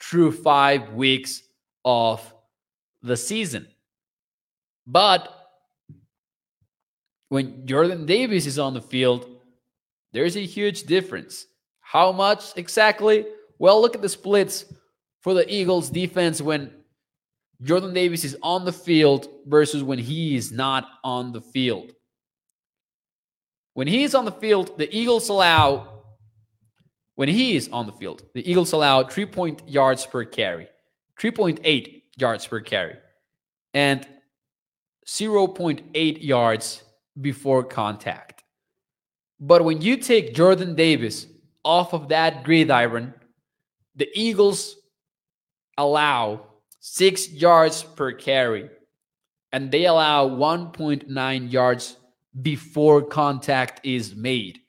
through 0.00 0.32
five 0.32 0.92
weeks 0.92 1.42
of 1.84 2.32
the 3.02 3.16
season. 3.16 3.66
But 4.86 5.34
when 7.28 7.66
Jordan 7.66 8.06
Davis 8.06 8.46
is 8.46 8.58
on 8.58 8.74
the 8.74 8.80
field, 8.80 9.26
there's 10.12 10.36
a 10.36 10.44
huge 10.44 10.84
difference. 10.84 11.46
How 11.80 12.12
much 12.12 12.56
exactly? 12.56 13.26
Well, 13.58 13.80
look 13.80 13.94
at 13.94 14.02
the 14.02 14.08
splits 14.08 14.64
for 15.20 15.34
the 15.34 15.52
Eagles 15.52 15.90
defense 15.90 16.40
when 16.40 16.70
Jordan 17.62 17.92
Davis 17.92 18.24
is 18.24 18.36
on 18.42 18.64
the 18.64 18.72
field 18.72 19.28
versus 19.46 19.82
when 19.82 19.98
he 19.98 20.36
is 20.36 20.52
not 20.52 20.88
on 21.02 21.32
the 21.32 21.40
field. 21.40 21.92
When 23.74 23.88
he 23.88 24.04
is 24.04 24.14
on 24.14 24.24
the 24.24 24.32
field, 24.32 24.78
the 24.78 24.94
Eagles 24.96 25.28
allow 25.28 25.98
when 27.16 27.28
he 27.28 27.56
is 27.56 27.68
on 27.72 27.86
the 27.86 27.92
field, 27.92 28.22
the 28.32 28.48
Eagles 28.48 28.70
allow 28.70 29.02
3 29.02 29.26
point 29.26 29.68
yards 29.68 30.06
per 30.06 30.24
carry, 30.24 30.68
3.8 31.20 32.02
yards 32.16 32.46
per 32.46 32.60
carry, 32.60 32.96
and 33.74 34.06
0.8 35.04 36.22
yards 36.22 36.84
before 37.20 37.64
contact. 37.64 38.44
But 39.40 39.64
when 39.64 39.82
you 39.82 39.96
take 39.96 40.32
Jordan 40.32 40.76
Davis 40.76 41.26
off 41.64 41.92
of 41.92 42.10
that 42.10 42.44
gridiron, 42.44 43.14
the 43.96 44.08
Eagles 44.14 44.76
allow 45.76 46.47
six 46.80 47.30
yards 47.30 47.82
per 47.82 48.12
carry 48.12 48.70
and 49.52 49.70
they 49.70 49.86
allow 49.86 50.28
1.9 50.28 51.52
yards 51.52 51.96
before 52.42 53.02
contact 53.02 53.84
is 53.84 54.14
made. 54.14 54.60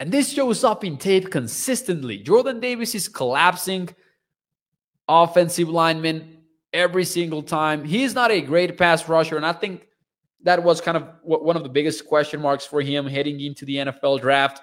And 0.00 0.12
this 0.12 0.32
shows 0.32 0.64
up 0.64 0.84
in 0.84 0.96
tape 0.96 1.30
consistently. 1.30 2.18
Jordan 2.18 2.60
Davis 2.60 2.94
is 2.94 3.08
collapsing 3.08 3.90
offensive 5.08 5.68
linemen 5.68 6.38
every 6.72 7.04
single 7.04 7.42
time. 7.42 7.84
He's 7.84 8.14
not 8.14 8.30
a 8.30 8.40
great 8.40 8.76
pass 8.76 9.08
rusher. 9.08 9.36
And 9.36 9.46
I 9.46 9.52
think 9.52 9.86
that 10.42 10.62
was 10.62 10.80
kind 10.80 10.96
of 10.96 11.08
one 11.22 11.56
of 11.56 11.62
the 11.62 11.68
biggest 11.68 12.06
question 12.06 12.40
marks 12.40 12.66
for 12.66 12.82
him 12.82 13.06
heading 13.06 13.40
into 13.40 13.64
the 13.64 13.76
NFL 13.76 14.20
draft. 14.20 14.60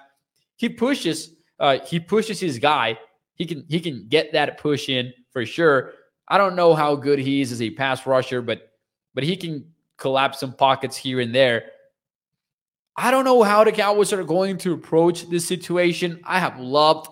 He 0.56 0.68
pushes, 0.68 1.34
uh, 1.58 1.78
he 1.84 1.98
pushes 1.98 2.38
his 2.38 2.58
guy. 2.58 2.98
He 3.34 3.46
can 3.46 3.64
he 3.68 3.80
can 3.80 4.06
get 4.08 4.32
that 4.32 4.58
push 4.58 4.88
in 4.88 5.12
for 5.32 5.44
sure. 5.44 5.94
I 6.32 6.38
don't 6.38 6.56
know 6.56 6.74
how 6.74 6.94
good 6.96 7.18
he 7.18 7.42
is 7.42 7.52
as 7.52 7.60
a 7.60 7.68
pass 7.68 8.06
rusher, 8.06 8.40
but 8.40 8.72
but 9.12 9.22
he 9.22 9.36
can 9.36 9.66
collapse 9.98 10.40
some 10.40 10.54
pockets 10.54 10.96
here 10.96 11.20
and 11.20 11.34
there. 11.34 11.66
I 12.96 13.10
don't 13.10 13.26
know 13.26 13.42
how 13.42 13.64
the 13.64 13.70
Cowboys 13.70 14.14
are 14.14 14.24
going 14.24 14.56
to 14.58 14.72
approach 14.72 15.28
this 15.28 15.46
situation. 15.46 16.20
I 16.24 16.38
have 16.38 16.58
loved 16.58 17.10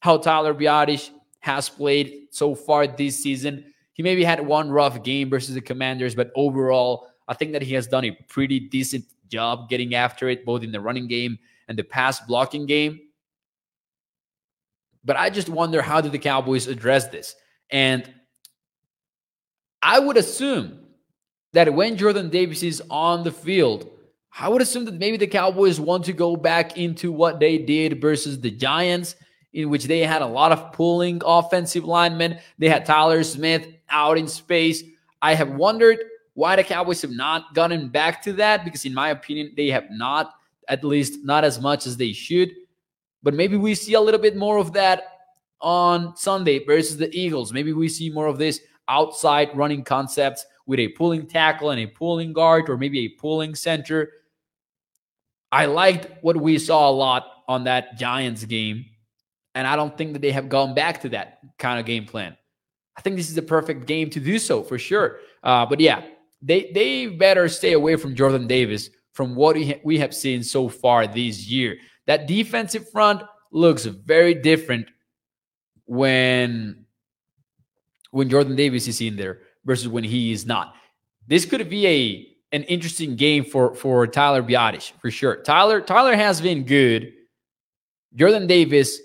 how 0.00 0.18
Tyler 0.18 0.52
Biadasz 0.52 1.08
has 1.40 1.70
played 1.70 2.26
so 2.30 2.54
far 2.54 2.86
this 2.86 3.22
season. 3.22 3.72
He 3.94 4.02
maybe 4.02 4.22
had 4.22 4.46
one 4.46 4.70
rough 4.70 5.02
game 5.02 5.30
versus 5.30 5.54
the 5.54 5.62
Commanders, 5.62 6.14
but 6.14 6.30
overall, 6.36 7.08
I 7.26 7.32
think 7.32 7.52
that 7.52 7.62
he 7.62 7.72
has 7.72 7.86
done 7.86 8.04
a 8.04 8.10
pretty 8.28 8.60
decent 8.60 9.06
job 9.28 9.70
getting 9.70 9.94
after 9.94 10.28
it, 10.28 10.44
both 10.44 10.62
in 10.62 10.72
the 10.72 10.80
running 10.80 11.08
game 11.08 11.38
and 11.68 11.78
the 11.78 11.84
pass 11.84 12.20
blocking 12.20 12.66
game. 12.66 13.00
But 15.06 15.16
I 15.16 15.30
just 15.30 15.48
wonder 15.48 15.80
how 15.80 16.02
did 16.02 16.12
the 16.12 16.18
Cowboys 16.18 16.66
address 16.66 17.08
this? 17.08 17.34
And 17.70 18.12
I 19.82 19.98
would 19.98 20.16
assume 20.16 20.80
that 21.52 21.72
when 21.72 21.96
Jordan 21.96 22.30
Davis 22.30 22.62
is 22.62 22.82
on 22.90 23.24
the 23.24 23.32
field, 23.32 23.90
I 24.38 24.48
would 24.48 24.62
assume 24.62 24.84
that 24.84 24.94
maybe 24.94 25.16
the 25.16 25.26
Cowboys 25.26 25.80
want 25.80 26.04
to 26.04 26.12
go 26.12 26.36
back 26.36 26.76
into 26.76 27.10
what 27.10 27.40
they 27.40 27.58
did 27.58 28.00
versus 28.00 28.40
the 28.40 28.50
Giants, 28.50 29.16
in 29.52 29.70
which 29.70 29.84
they 29.84 30.00
had 30.00 30.22
a 30.22 30.26
lot 30.26 30.52
of 30.52 30.72
pulling 30.72 31.20
offensive 31.24 31.84
linemen. 31.84 32.38
They 32.58 32.68
had 32.68 32.84
Tyler 32.84 33.24
Smith 33.24 33.66
out 33.88 34.18
in 34.18 34.28
space. 34.28 34.82
I 35.22 35.34
have 35.34 35.50
wondered 35.50 35.98
why 36.34 36.54
the 36.54 36.62
Cowboys 36.62 37.02
have 37.02 37.10
not 37.10 37.54
gotten 37.54 37.88
back 37.88 38.22
to 38.22 38.32
that 38.34 38.64
because, 38.64 38.84
in 38.84 38.94
my 38.94 39.10
opinion, 39.10 39.54
they 39.56 39.68
have 39.68 39.90
not, 39.90 40.34
at 40.68 40.84
least 40.84 41.24
not 41.24 41.42
as 41.42 41.60
much 41.60 41.86
as 41.86 41.96
they 41.96 42.12
should. 42.12 42.52
But 43.22 43.34
maybe 43.34 43.56
we 43.56 43.74
see 43.74 43.94
a 43.94 44.00
little 44.00 44.20
bit 44.20 44.36
more 44.36 44.58
of 44.58 44.72
that 44.74 45.02
on 45.60 46.16
Sunday 46.16 46.64
versus 46.64 46.96
the 46.96 47.12
Eagles. 47.18 47.52
Maybe 47.52 47.72
we 47.72 47.88
see 47.88 48.10
more 48.10 48.26
of 48.26 48.38
this 48.38 48.60
outside 48.88 49.56
running 49.56 49.84
concepts 49.84 50.44
with 50.66 50.78
a 50.78 50.88
pulling 50.88 51.26
tackle 51.26 51.70
and 51.70 51.80
a 51.80 51.86
pulling 51.86 52.32
guard, 52.32 52.68
or 52.68 52.76
maybe 52.76 53.00
a 53.00 53.08
pulling 53.08 53.54
center. 53.54 54.12
I 55.50 55.66
liked 55.66 56.22
what 56.22 56.36
we 56.36 56.58
saw 56.58 56.90
a 56.90 56.92
lot 56.92 57.26
on 57.48 57.64
that 57.64 57.98
Giants 57.98 58.44
game, 58.44 58.84
and 59.54 59.66
I 59.66 59.76
don't 59.76 59.96
think 59.96 60.12
that 60.12 60.22
they 60.22 60.32
have 60.32 60.48
gone 60.48 60.74
back 60.74 61.00
to 61.02 61.08
that 61.10 61.38
kind 61.58 61.80
of 61.80 61.86
game 61.86 62.04
plan. 62.04 62.36
I 62.96 63.00
think 63.00 63.16
this 63.16 63.28
is 63.28 63.34
the 63.34 63.42
perfect 63.42 63.86
game 63.86 64.10
to 64.10 64.20
do 64.20 64.38
so 64.38 64.62
for 64.62 64.78
sure. 64.78 65.20
Uh, 65.42 65.64
but 65.64 65.80
yeah, 65.80 66.02
they 66.42 66.70
they 66.74 67.06
better 67.06 67.48
stay 67.48 67.72
away 67.72 67.96
from 67.96 68.14
Jordan 68.14 68.46
Davis 68.46 68.90
from 69.12 69.34
what 69.34 69.56
we 69.84 69.98
have 69.98 70.14
seen 70.14 70.42
so 70.42 70.68
far 70.68 71.06
this 71.06 71.48
year. 71.48 71.76
That 72.06 72.26
defensive 72.26 72.90
front 72.90 73.22
looks 73.52 73.84
very 73.84 74.34
different 74.34 74.88
when 75.86 76.84
when 78.10 78.28
Jordan 78.28 78.56
Davis 78.56 78.88
is 78.88 79.00
in 79.00 79.16
there 79.16 79.40
versus 79.64 79.88
when 79.88 80.04
he 80.04 80.32
is 80.32 80.46
not. 80.46 80.74
This 81.26 81.44
could 81.44 81.68
be 81.68 81.86
a 81.86 82.34
an 82.50 82.62
interesting 82.64 83.16
game 83.16 83.44
for 83.44 83.74
for 83.74 84.06
Tyler 84.06 84.42
Biadasz 84.42 84.92
for 85.00 85.10
sure. 85.10 85.42
Tyler 85.42 85.80
Tyler 85.80 86.16
has 86.16 86.40
been 86.40 86.64
good. 86.64 87.12
Jordan 88.14 88.46
Davis 88.46 88.98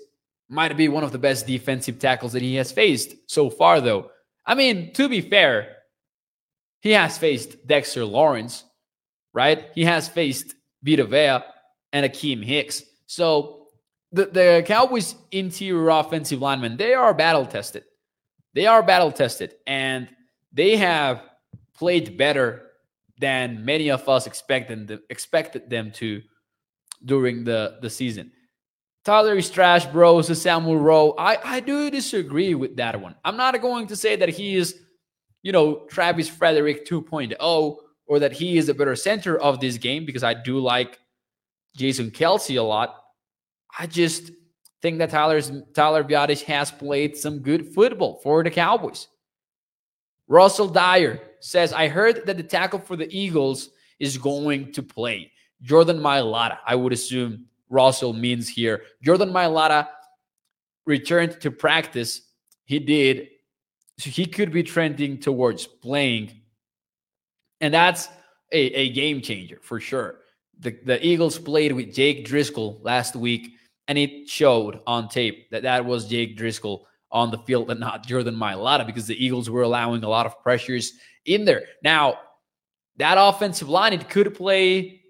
might 0.48 0.76
be 0.76 0.88
one 0.88 1.04
of 1.04 1.12
the 1.12 1.18
best 1.18 1.46
defensive 1.46 1.98
tackles 1.98 2.32
that 2.32 2.42
he 2.42 2.54
has 2.56 2.72
faced 2.72 3.14
so 3.26 3.50
far, 3.50 3.80
though. 3.80 4.10
I 4.46 4.54
mean, 4.54 4.92
to 4.94 5.08
be 5.08 5.20
fair, 5.20 5.76
he 6.80 6.90
has 6.90 7.16
faced 7.18 7.66
Dexter 7.66 8.04
Lawrence, 8.04 8.64
right? 9.32 9.68
He 9.74 9.84
has 9.84 10.08
faced 10.08 10.54
Vita 10.82 11.04
Vea 11.04 11.44
and 11.92 12.04
Akiem 12.06 12.44
Hicks. 12.44 12.82
So 13.06 13.68
the, 14.12 14.26
the 14.26 14.64
Cowboys' 14.66 15.14
interior 15.30 15.88
offensive 15.88 16.40
linemen, 16.40 16.76
they 16.76 16.94
are 16.94 17.14
battle 17.14 17.46
tested. 17.46 17.84
They 18.54 18.66
are 18.66 18.82
battle 18.82 19.12
tested, 19.12 19.54
and 19.66 20.08
they 20.52 20.76
have 20.76 21.22
played 21.76 22.16
better 22.16 22.70
than 23.18 23.64
many 23.64 23.90
of 23.90 24.08
us 24.08 24.26
expected 24.26 24.88
them, 24.88 25.00
expected 25.10 25.68
them 25.70 25.90
to 25.92 26.22
during 27.04 27.44
the, 27.44 27.78
the 27.82 27.90
season. 27.90 28.32
Tyler 29.04 29.36
is 29.36 29.50
trash, 29.50 29.84
bro. 29.86 30.22
Samuel 30.22 30.78
Rowe. 30.78 31.14
I, 31.18 31.38
I 31.44 31.60
do 31.60 31.90
disagree 31.90 32.54
with 32.54 32.76
that 32.76 32.98
one. 33.00 33.14
I'm 33.24 33.36
not 33.36 33.60
going 33.60 33.86
to 33.88 33.96
say 33.96 34.16
that 34.16 34.30
he 34.30 34.56
is, 34.56 34.80
you 35.42 35.52
know, 35.52 35.86
Travis 35.90 36.28
Frederick 36.28 36.86
2.0 36.86 37.76
or 38.06 38.18
that 38.18 38.32
he 38.32 38.56
is 38.56 38.68
a 38.68 38.74
better 38.74 38.96
center 38.96 39.38
of 39.38 39.60
this 39.60 39.76
game 39.76 40.06
because 40.06 40.24
I 40.24 40.32
do 40.32 40.58
like 40.58 40.98
Jason 41.76 42.10
Kelce 42.10 42.58
a 42.58 42.62
lot. 42.62 42.96
I 43.78 43.86
just 43.86 44.30
think 44.84 44.98
that 44.98 45.08
Tyler's 45.08 45.50
Tyler 45.72 46.04
Biadasz 46.04 46.42
has 46.42 46.70
played 46.70 47.16
some 47.16 47.38
good 47.38 47.72
football 47.72 48.20
for 48.22 48.44
the 48.44 48.50
Cowboys. 48.50 49.08
Russell 50.28 50.68
Dyer 50.68 51.22
says, 51.40 51.72
I 51.72 51.88
heard 51.88 52.26
that 52.26 52.36
the 52.36 52.42
tackle 52.42 52.80
for 52.80 52.94
the 52.94 53.08
Eagles 53.10 53.70
is 53.98 54.18
going 54.18 54.72
to 54.72 54.82
play. 54.82 55.32
Jordan 55.62 55.98
Mailata, 56.00 56.58
I 56.66 56.74
would 56.74 56.92
assume 56.92 57.46
Russell 57.70 58.12
means 58.12 58.46
here. 58.46 58.82
Jordan 59.02 59.30
Mailata 59.30 59.88
returned 60.84 61.40
to 61.40 61.50
practice. 61.50 62.20
He 62.66 62.78
did. 62.78 63.28
So 63.98 64.10
he 64.10 64.26
could 64.26 64.52
be 64.52 64.62
trending 64.62 65.16
towards 65.18 65.66
playing. 65.66 66.42
And 67.62 67.72
that's 67.72 68.06
a, 68.52 68.58
a 68.58 68.90
game 68.90 69.22
changer 69.22 69.60
for 69.62 69.80
sure. 69.80 70.16
The, 70.58 70.76
the 70.84 71.06
Eagles 71.06 71.38
played 71.38 71.72
with 71.72 71.94
Jake 71.94 72.26
Driscoll 72.26 72.80
last 72.82 73.16
week, 73.16 73.54
and 73.88 73.98
it 73.98 74.28
showed 74.28 74.80
on 74.86 75.08
tape 75.08 75.50
that 75.50 75.62
that 75.62 75.84
was 75.84 76.08
Jake 76.08 76.36
Driscoll 76.36 76.86
on 77.10 77.30
the 77.30 77.38
field 77.38 77.70
and 77.70 77.80
not 77.80 78.06
Jordan 78.06 78.34
Mailata 78.34 78.86
because 78.86 79.06
the 79.06 79.24
Eagles 79.24 79.48
were 79.48 79.62
allowing 79.62 80.02
a 80.02 80.08
lot 80.08 80.26
of 80.26 80.42
pressures 80.42 80.94
in 81.26 81.44
there. 81.44 81.64
Now, 81.82 82.18
that 82.96 83.16
offensive 83.18 83.68
line, 83.68 83.92
it 83.92 84.08
could 84.08 84.34
play 84.34 85.02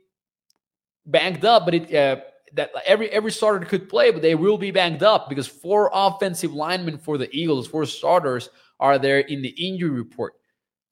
banged 1.06 1.44
up, 1.44 1.64
but 1.64 1.74
it 1.74 1.94
uh, 1.94 2.20
that 2.54 2.70
every 2.86 3.10
every 3.10 3.32
starter 3.32 3.64
could 3.64 3.88
play, 3.88 4.10
but 4.10 4.22
they 4.22 4.34
will 4.34 4.58
be 4.58 4.70
banged 4.70 5.02
up 5.02 5.28
because 5.28 5.46
four 5.46 5.90
offensive 5.92 6.52
linemen 6.52 6.98
for 6.98 7.18
the 7.18 7.34
Eagles, 7.34 7.66
four 7.66 7.84
starters 7.84 8.48
are 8.80 8.98
there 8.98 9.20
in 9.20 9.42
the 9.42 9.48
injury 9.48 9.90
report. 9.90 10.34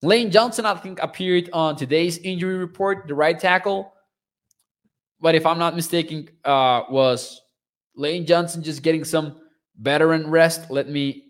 Lane 0.03 0.31
Johnson, 0.31 0.67
I 0.67 0.75
think, 0.75 0.99
appeared 1.01 1.49
on 1.53 1.77
today's 1.77 2.19
injury 2.19 2.57
report, 2.57 3.07
the 3.07 3.15
right 3.15 3.39
tackle. 3.39 3.93
But 5.21 5.37
if 5.37 5.47
I'm 5.47 5.59
not 5.59 5.77
mistaken, 5.77 6.29
uh, 6.45 6.83
was 6.91 7.41
Lane 7.95 8.27
Johnson 8.27 8.63
just 8.63 8.83
getting 8.83 9.05
some 9.05 9.41
veteran 9.81 10.29
rest? 10.29 10.71
Let 10.71 10.89
me 10.89 11.25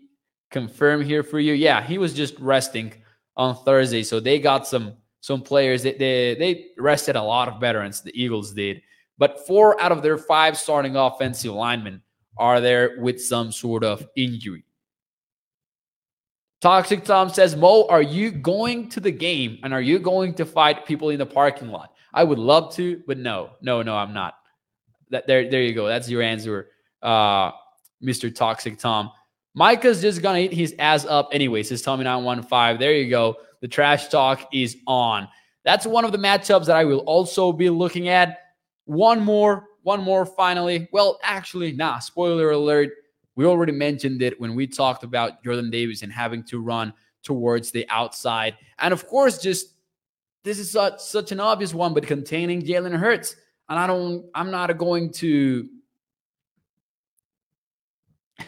confirm 0.51 1.03
here 1.03 1.23
for 1.23 1.39
you. 1.39 1.53
Yeah, 1.53 1.83
he 1.83 1.97
was 1.97 2.13
just 2.13 2.39
resting 2.39 2.93
on 3.35 3.55
Thursday, 3.63 4.03
so 4.03 4.19
they 4.19 4.39
got 4.39 4.67
some 4.67 4.93
some 5.21 5.41
players. 5.41 5.83
They 5.83 5.93
they, 5.93 6.35
they 6.35 6.67
rested 6.77 7.15
a 7.15 7.21
lot 7.21 7.47
of 7.47 7.59
veterans. 7.59 8.01
The 8.01 8.11
Eagles 8.13 8.53
did, 8.53 8.81
but 9.17 9.45
four 9.45 9.79
out 9.81 9.91
of 9.91 10.01
their 10.01 10.17
five 10.17 10.57
starting 10.57 10.95
offensive 10.95 11.53
linemen 11.53 12.01
are 12.37 12.61
there 12.61 12.97
with 12.99 13.21
some 13.21 13.51
sort 13.51 13.83
of 13.83 14.07
injury. 14.15 14.65
Toxic 16.61 17.03
Tom 17.03 17.27
says, 17.27 17.57
Mo, 17.57 17.85
are 17.89 18.01
you 18.01 18.31
going 18.31 18.87
to 18.87 19.01
the 19.01 19.11
game 19.11 19.59
and 19.63 19.73
are 19.73 19.81
you 19.81 19.99
going 19.99 20.33
to 20.35 20.45
fight 20.45 20.85
people 20.85 21.09
in 21.09 21.19
the 21.19 21.25
parking 21.25 21.67
lot? 21.67 21.93
I 22.13 22.23
would 22.23 22.39
love 22.39 22.73
to, 22.75 23.03
but 23.05 23.17
no, 23.17 23.51
no, 23.61 23.81
no, 23.81 23.97
I'm 23.97 24.13
not. 24.13 24.35
That 25.13 25.27
there, 25.27 25.47
there 25.47 25.61
you 25.61 25.73
go. 25.73 25.87
That's 25.87 26.09
your 26.09 26.23
answer, 26.23 26.69
uh, 27.03 27.51
Mr. 28.03 28.33
Toxic 28.33 28.79
Tom. 28.79 29.11
Micah's 29.53 30.01
just 30.01 30.23
gonna 30.23 30.39
eat 30.39 30.51
his 30.51 30.73
ass 30.79 31.05
up 31.05 31.29
anyway, 31.31 31.61
says 31.61 31.83
Tommy 31.83 32.03
915. 32.03 32.79
There 32.79 32.93
you 32.93 33.11
go. 33.11 33.37
The 33.61 33.67
trash 33.67 34.07
talk 34.07 34.49
is 34.51 34.75
on. 34.87 35.27
That's 35.63 35.85
one 35.85 36.03
of 36.03 36.11
the 36.11 36.17
matchups 36.17 36.65
that 36.65 36.75
I 36.75 36.83
will 36.83 37.01
also 37.01 37.53
be 37.53 37.69
looking 37.69 38.07
at. 38.09 38.39
One 38.85 39.23
more, 39.23 39.67
one 39.83 40.01
more 40.01 40.25
finally. 40.25 40.89
Well, 40.91 41.19
actually, 41.21 41.73
nah, 41.73 41.99
spoiler 41.99 42.49
alert. 42.49 42.89
We 43.35 43.45
already 43.45 43.71
mentioned 43.71 44.23
it 44.23 44.41
when 44.41 44.55
we 44.55 44.65
talked 44.65 45.03
about 45.03 45.43
Jordan 45.43 45.69
Davis 45.69 46.01
and 46.01 46.11
having 46.11 46.43
to 46.45 46.59
run 46.59 46.91
towards 47.21 47.69
the 47.69 47.87
outside. 47.89 48.57
And 48.79 48.91
of 48.91 49.07
course, 49.07 49.37
just 49.37 49.75
this 50.43 50.57
is 50.57 50.71
such, 50.71 50.99
such 50.99 51.31
an 51.31 51.39
obvious 51.39 51.73
one, 51.73 51.93
but 51.93 52.07
containing 52.07 52.63
Jalen 52.63 52.97
Hurts. 52.97 53.35
And 53.69 53.79
I 53.79 53.87
don't, 53.87 54.25
I'm 54.35 54.51
not 54.51 54.77
going 54.77 55.11
to 55.13 55.69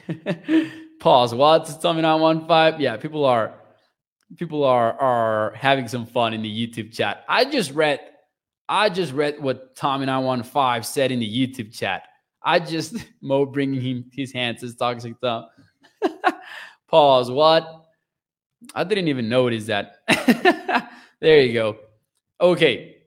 pause. 1.00 1.34
What's 1.34 1.77
Tommy 1.77 2.01
915? 2.01 2.81
Yeah, 2.81 2.98
people 2.98 3.25
are 3.25 3.53
people 4.38 4.63
are 4.63 4.93
are 5.00 5.53
having 5.55 5.88
some 5.88 6.05
fun 6.05 6.34
in 6.34 6.41
the 6.41 6.67
YouTube 6.67 6.93
chat. 6.93 7.24
I 7.27 7.45
just 7.45 7.72
read 7.72 8.00
I 8.67 8.89
just 8.89 9.13
read 9.13 9.41
what 9.41 9.75
Tommy 9.75 10.05
915 10.05 10.84
said 10.84 11.12
in 11.12 11.19
the 11.19 11.48
YouTube 11.48 11.74
chat. 11.74 12.03
I 12.43 12.60
just 12.60 12.95
Mo 13.22 13.45
bringing 13.45 13.81
him 13.81 14.05
his 14.12 14.31
hands 14.31 14.63
as 14.63 14.75
toxic 14.75 15.15
thumb. 15.19 15.48
Pause. 16.88 17.31
What? 17.31 17.86
I 18.74 18.84
didn't 18.84 19.07
even 19.07 19.29
notice 19.29 19.65
that. 19.65 19.98
there 21.19 21.41
you 21.41 21.53
go. 21.53 21.77
Okay, 22.41 22.98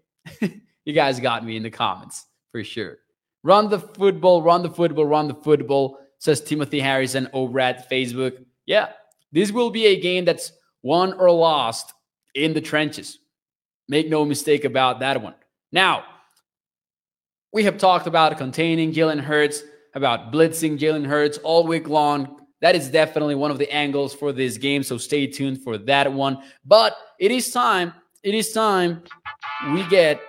you 0.89 0.95
guys 0.95 1.21
got 1.21 1.45
me 1.45 1.55
in 1.55 1.63
the 1.63 1.71
comments 1.71 2.25
for 2.51 2.65
sure. 2.65 2.97
Run 3.45 3.69
the 3.69 3.79
football, 3.79 4.43
run 4.43 4.63
the 4.63 4.71
football, 4.71 5.05
run 5.05 5.29
the 5.29 5.35
football. 5.35 5.99
Says 6.19 6.41
Timothy 6.41 6.81
Harrison 6.81 7.29
over 7.35 7.61
at 7.61 7.91
Facebook. 7.91 8.43
Yeah, 8.65 8.89
this 9.31 9.53
will 9.53 9.69
be 9.69 9.85
a 9.85 10.01
game 10.01 10.25
that's 10.25 10.51
won 10.83 11.13
or 11.13 11.31
lost 11.31 11.93
in 12.35 12.55
the 12.55 12.63
trenches. 12.63 13.19
Make 13.87 14.09
no 14.09 14.25
mistake 14.25 14.65
about 14.65 15.01
that 15.01 15.21
one. 15.21 15.35
Now, 15.73 16.05
we 17.53 17.65
have 17.65 17.77
talked 17.77 18.07
about 18.07 18.39
containing 18.39 18.95
Jalen 18.95 19.21
Hurts, 19.21 19.63
about 19.95 20.33
blitzing 20.33 20.79
Jalen 20.79 21.07
Hurts 21.07 21.37
all 21.39 21.67
week 21.67 21.87
long. 21.87 22.47
That 22.63 22.75
is 22.75 22.89
definitely 22.89 23.35
one 23.35 23.51
of 23.51 23.59
the 23.59 23.71
angles 23.71 24.15
for 24.15 24.33
this 24.33 24.57
game. 24.57 24.83
So 24.83 24.97
stay 24.97 25.27
tuned 25.27 25.63
for 25.63 25.77
that 25.77 26.11
one. 26.11 26.39
But 26.65 26.97
it 27.21 27.31
is 27.31 27.51
time, 27.51 27.93
it 28.23 28.35
is 28.35 28.53
time 28.53 29.03
we 29.73 29.87
get 29.89 30.21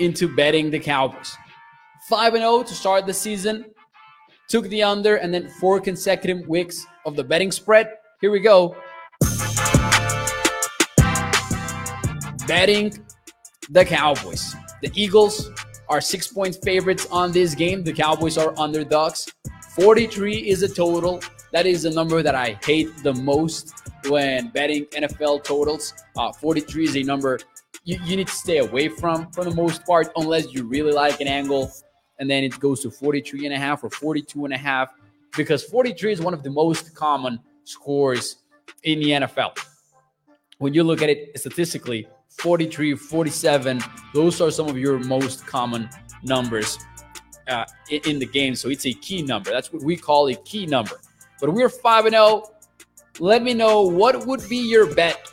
into 0.00 0.34
betting 0.34 0.70
the 0.70 0.78
Cowboys. 0.78 1.36
5 2.08 2.34
0 2.34 2.62
to 2.62 2.74
start 2.74 3.06
the 3.06 3.14
season. 3.14 3.64
Took 4.48 4.68
the 4.68 4.82
under 4.82 5.16
and 5.16 5.32
then 5.32 5.48
four 5.60 5.80
consecutive 5.80 6.46
weeks 6.46 6.84
of 7.06 7.16
the 7.16 7.24
betting 7.24 7.50
spread. 7.50 7.90
Here 8.20 8.30
we 8.30 8.40
go. 8.40 8.76
Betting 12.46 12.92
the 13.70 13.84
Cowboys. 13.86 14.54
The 14.82 14.90
Eagles 14.94 15.50
are 15.88 16.00
six 16.00 16.28
point 16.28 16.58
favorites 16.62 17.06
on 17.10 17.32
this 17.32 17.54
game. 17.54 17.82
The 17.84 17.92
Cowboys 17.92 18.36
are 18.36 18.52
underdogs. 18.58 19.32
43 19.76 20.48
is 20.48 20.62
a 20.62 20.68
total. 20.68 21.20
That 21.54 21.66
is 21.66 21.84
the 21.84 21.90
number 21.90 22.20
that 22.20 22.34
I 22.34 22.58
hate 22.64 22.88
the 23.04 23.14
most 23.14 23.72
when 24.08 24.48
betting 24.48 24.86
NFL 24.86 25.44
totals. 25.44 25.94
Uh, 26.16 26.32
43 26.32 26.84
is 26.84 26.96
a 26.96 27.04
number 27.04 27.38
you, 27.84 27.96
you 28.04 28.16
need 28.16 28.26
to 28.26 28.34
stay 28.34 28.58
away 28.58 28.88
from 28.88 29.30
for 29.30 29.44
the 29.44 29.54
most 29.54 29.86
part, 29.86 30.10
unless 30.16 30.52
you 30.52 30.64
really 30.64 30.90
like 30.90 31.20
an 31.20 31.28
angle. 31.28 31.70
And 32.18 32.28
then 32.28 32.42
it 32.42 32.58
goes 32.58 32.80
to 32.82 32.90
43 32.90 33.46
and 33.46 33.54
a 33.54 33.58
half 33.58 33.84
or 33.84 33.90
42 33.90 34.44
and 34.46 34.52
a 34.52 34.58
half 34.58 34.94
because 35.36 35.62
43 35.62 36.14
is 36.14 36.20
one 36.20 36.34
of 36.34 36.42
the 36.42 36.50
most 36.50 36.92
common 36.92 37.38
scores 37.62 38.38
in 38.82 38.98
the 38.98 39.10
NFL. 39.10 39.56
When 40.58 40.74
you 40.74 40.82
look 40.82 41.02
at 41.02 41.08
it 41.08 41.38
statistically, 41.38 42.08
43, 42.30 42.96
47. 42.96 43.80
Those 44.12 44.40
are 44.40 44.50
some 44.50 44.68
of 44.68 44.76
your 44.76 44.98
most 44.98 45.46
common 45.46 45.88
numbers 46.24 46.78
uh, 47.46 47.64
in, 47.90 48.00
in 48.06 48.18
the 48.18 48.26
game. 48.26 48.56
So 48.56 48.70
it's 48.70 48.86
a 48.86 48.92
key 48.92 49.22
number. 49.22 49.50
That's 49.50 49.72
what 49.72 49.84
we 49.84 49.96
call 49.96 50.28
a 50.28 50.34
key 50.34 50.66
number. 50.66 50.98
But 51.44 51.52
we're 51.52 51.68
5 51.68 52.06
and 52.06 52.14
0. 52.14 52.44
Let 53.20 53.42
me 53.42 53.52
know 53.52 53.82
what 53.82 54.26
would 54.26 54.48
be 54.48 54.56
your 54.56 54.94
bet. 54.94 55.30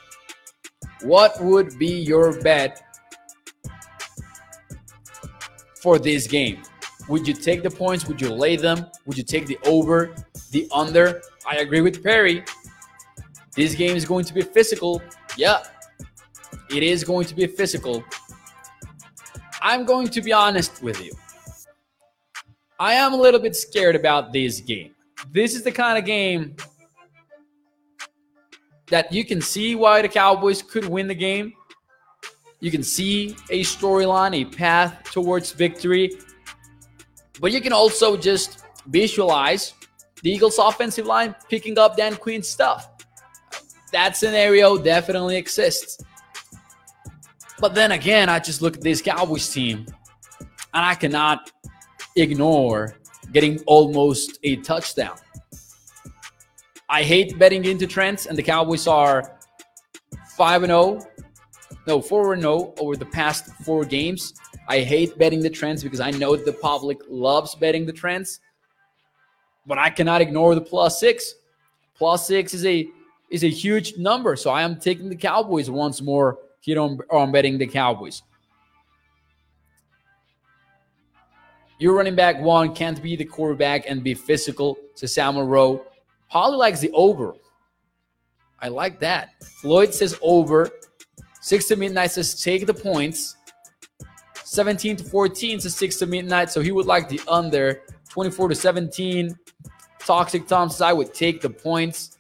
What 1.04 1.42
would 1.42 1.80
be 1.80 2.02
your 2.02 2.38
bet 2.42 2.84
for 5.82 5.98
this 5.98 6.28
game? 6.28 6.64
Would 7.08 7.26
you 7.26 7.34
take 7.34 7.64
the 7.64 7.70
points? 7.70 8.10
Would 8.10 8.20
you 8.20 8.28
lay 8.28 8.58
them? 8.58 8.88
Would 9.06 9.18
you 9.18 9.24
take 9.24 9.46
the 9.46 9.58
over, 9.66 10.14
the 10.52 10.68
under? 10.74 11.22
I 11.50 11.60
agree 11.60 11.80
with 11.80 12.04
Perry. 12.04 12.44
This 13.56 13.74
game 13.74 13.96
is 13.96 14.04
going 14.04 14.26
to 14.26 14.34
be 14.34 14.42
physical. 14.42 15.02
Yeah, 15.38 15.64
it 16.70 16.84
is 16.84 17.06
going 17.06 17.26
to 17.28 17.36
be 17.36 17.48
physical. 17.48 18.04
I'm 19.62 19.86
going 19.86 20.10
to 20.10 20.22
be 20.22 20.34
honest 20.34 20.84
with 20.84 21.02
you. 21.02 21.14
I 22.82 22.96
am 22.96 23.14
a 23.14 23.18
little 23.18 23.40
bit 23.40 23.56
scared 23.56 23.96
about 23.96 24.34
this 24.34 24.60
game. 24.60 24.94
This 25.34 25.56
is 25.56 25.64
the 25.64 25.72
kind 25.72 25.98
of 25.98 26.06
game 26.06 26.56
that 28.88 29.12
you 29.14 29.24
can 29.24 29.42
see 29.42 29.76
why 29.76 30.02
the 30.02 30.10
Cowboys 30.10 30.62
could 30.62 30.86
win 30.86 31.08
the 31.08 31.16
game. 31.16 31.54
You 32.60 32.70
can 32.70 32.84
see 32.84 33.38
a 33.50 33.62
storyline, 33.62 34.36
a 34.36 34.46
path 34.46 35.04
towards 35.06 35.54
victory. 35.54 36.12
But 37.40 37.54
you 37.54 37.62
can 37.62 37.72
also 37.72 38.18
just 38.18 38.66
visualize 38.88 39.74
the 40.22 40.32
Eagles' 40.32 40.60
offensive 40.60 41.06
line 41.06 41.34
picking 41.50 41.80
up 41.80 41.96
Dan 41.96 42.16
Quinn's 42.18 42.50
stuff. 42.50 42.90
That 43.94 44.18
scenario 44.18 44.78
definitely 44.78 45.38
exists. 45.38 46.04
But 47.60 47.74
then 47.74 47.94
again, 47.94 48.28
I 48.28 48.40
just 48.40 48.62
look 48.62 48.76
at 48.76 48.82
this 48.82 49.02
Cowboys 49.02 49.50
team 49.50 49.86
and 50.74 50.86
I 50.86 50.96
cannot 50.96 51.52
ignore 52.16 52.98
getting 53.32 53.60
almost 53.66 54.40
a 54.44 54.58
touchdown. 54.58 55.18
I 56.90 57.04
hate 57.04 57.40
betting 57.40 57.66
into 57.66 57.88
trends, 57.88 58.26
and 58.26 58.38
the 58.38 58.44
Cowboys 58.44 58.86
are 58.88 59.40
5 60.36 60.66
0, 60.66 61.00
no, 61.88 62.02
4 62.02 62.38
0 62.38 62.74
over 62.80 62.96
the 62.96 63.06
past 63.06 63.46
four 63.64 63.86
games. 63.86 64.34
I 64.68 64.82
hate 64.82 65.18
betting 65.18 65.40
the 65.42 65.50
trends 65.50 65.84
because 65.84 66.00
I 66.00 66.12
know 66.12 66.36
the 66.36 66.54
public 66.54 67.00
loves 67.10 67.56
betting 67.56 67.86
the 67.86 67.94
trends, 67.94 68.40
but 69.66 69.78
I 69.78 69.90
cannot 69.90 70.22
ignore 70.22 70.56
the 70.56 70.62
plus 70.62 71.00
six. 71.00 71.36
Plus 71.96 72.28
six 72.28 72.54
is 72.54 72.66
a 72.66 72.88
is 73.30 73.44
a 73.44 73.50
huge 73.50 73.98
number, 73.98 74.36
so 74.36 74.50
I 74.50 74.62
am 74.62 74.78
taking 74.78 75.10
the 75.10 75.16
Cowboys 75.16 75.70
once 75.70 76.02
more 76.02 76.40
here 76.60 76.80
on, 76.80 77.00
on 77.10 77.32
betting 77.32 77.58
the 77.58 77.68
Cowboys. 77.68 78.24
Your 81.82 81.96
running 81.96 82.14
back 82.14 82.40
one 82.40 82.76
can't 82.76 83.02
be 83.02 83.16
the 83.16 83.26
quarterback 83.26 83.90
and 83.90 84.04
be 84.04 84.14
physical, 84.14 84.78
says 84.94 85.16
Samuel 85.16 85.48
Rowe. 85.48 85.84
Holly 86.28 86.56
likes 86.56 86.80
the 86.80 86.92
over. 86.92 87.34
I 88.60 88.68
like 88.68 89.00
that. 89.00 89.44
Floyd 89.44 89.92
says 89.92 90.16
over. 90.22 90.70
Six 91.42 91.66
to 91.70 91.76
midnight 91.76 92.12
says 92.12 92.40
take 92.40 92.68
the 92.68 92.74
points. 92.76 93.36
17 94.44 94.98
to 94.98 95.04
14 95.04 95.60
says 95.62 95.76
six 95.76 95.98
to 95.98 96.06
midnight. 96.06 96.52
So 96.52 96.62
he 96.62 96.72
would 96.72 96.86
like 96.86 97.10
the 97.10 97.20
under. 97.28 97.82
24 98.10 98.50
to 98.50 98.56
17. 98.56 99.36
Toxic 100.02 100.46
Tom 100.46 100.70
says 100.70 100.82
I 100.82 100.94
would 100.94 101.16
take 101.16 101.42
the 101.42 101.50
points. 101.50 102.20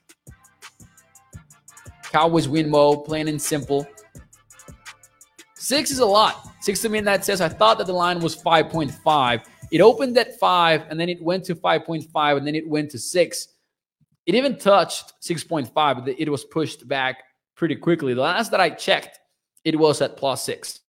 Cowboys 2.05 2.47
win 2.47 2.67
Mo, 2.67 2.97
plain 2.97 3.27
and 3.27 3.39
simple. 3.39 3.85
Six 5.61 5.91
is 5.91 5.99
a 5.99 6.05
lot. 6.05 6.49
Six 6.61 6.81
to 6.81 6.89
me 6.89 7.01
that 7.01 7.23
says 7.23 7.39
I 7.39 7.47
thought 7.47 7.77
that 7.77 7.85
the 7.85 7.93
line 7.93 8.19
was 8.19 8.35
5.5. 8.35 9.45
It 9.71 9.79
opened 9.79 10.17
at 10.17 10.39
five 10.39 10.87
and 10.89 10.99
then 10.99 11.07
it 11.07 11.21
went 11.21 11.45
to 11.45 11.55
5.5 11.55 12.37
and 12.37 12.47
then 12.47 12.55
it 12.55 12.67
went 12.67 12.89
to 12.91 12.97
six. 12.97 13.47
It 14.25 14.33
even 14.33 14.57
touched 14.57 15.13
6.5, 15.21 15.71
but 15.73 16.19
it 16.19 16.29
was 16.29 16.45
pushed 16.45 16.87
back 16.87 17.21
pretty 17.55 17.75
quickly. 17.75 18.15
The 18.15 18.21
last 18.21 18.49
that 18.49 18.59
I 18.59 18.71
checked, 18.71 19.19
it 19.63 19.77
was 19.77 20.01
at 20.01 20.17
plus 20.17 20.43
six. 20.43 20.79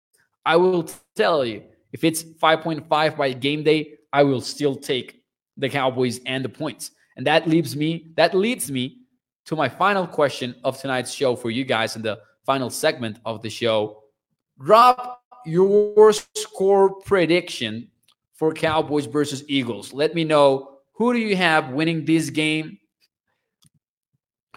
I 0.46 0.56
will 0.56 0.88
tell 1.16 1.44
you, 1.44 1.64
if 1.92 2.02
it's 2.02 2.22
5.5 2.22 3.14
by 3.14 3.32
game 3.34 3.62
day, 3.62 3.98
I 4.10 4.22
will 4.22 4.40
still 4.40 4.74
take 4.74 5.22
the 5.58 5.68
Cowboys 5.68 6.18
and 6.24 6.42
the 6.42 6.48
points. 6.48 6.92
And 7.18 7.26
that 7.26 7.46
leaves 7.46 7.76
me, 7.76 8.14
that 8.16 8.32
leads 8.32 8.70
me 8.70 9.02
to 9.44 9.54
my 9.54 9.68
final 9.68 10.06
question 10.06 10.54
of 10.64 10.80
tonight's 10.80 11.12
show 11.12 11.36
for 11.36 11.50
you 11.50 11.66
guys 11.66 11.94
in 11.94 12.00
the 12.00 12.20
final 12.46 12.70
segment 12.70 13.18
of 13.26 13.42
the 13.42 13.50
show. 13.50 14.01
Drop 14.64 15.22
your 15.44 16.12
score 16.12 17.00
prediction 17.00 17.88
for 18.34 18.52
Cowboys 18.52 19.06
versus 19.06 19.42
Eagles. 19.48 19.92
Let 19.92 20.14
me 20.14 20.22
know 20.22 20.78
who 20.92 21.12
do 21.12 21.18
you 21.18 21.34
have 21.36 21.70
winning 21.70 22.04
this 22.04 22.30
game? 22.30 22.78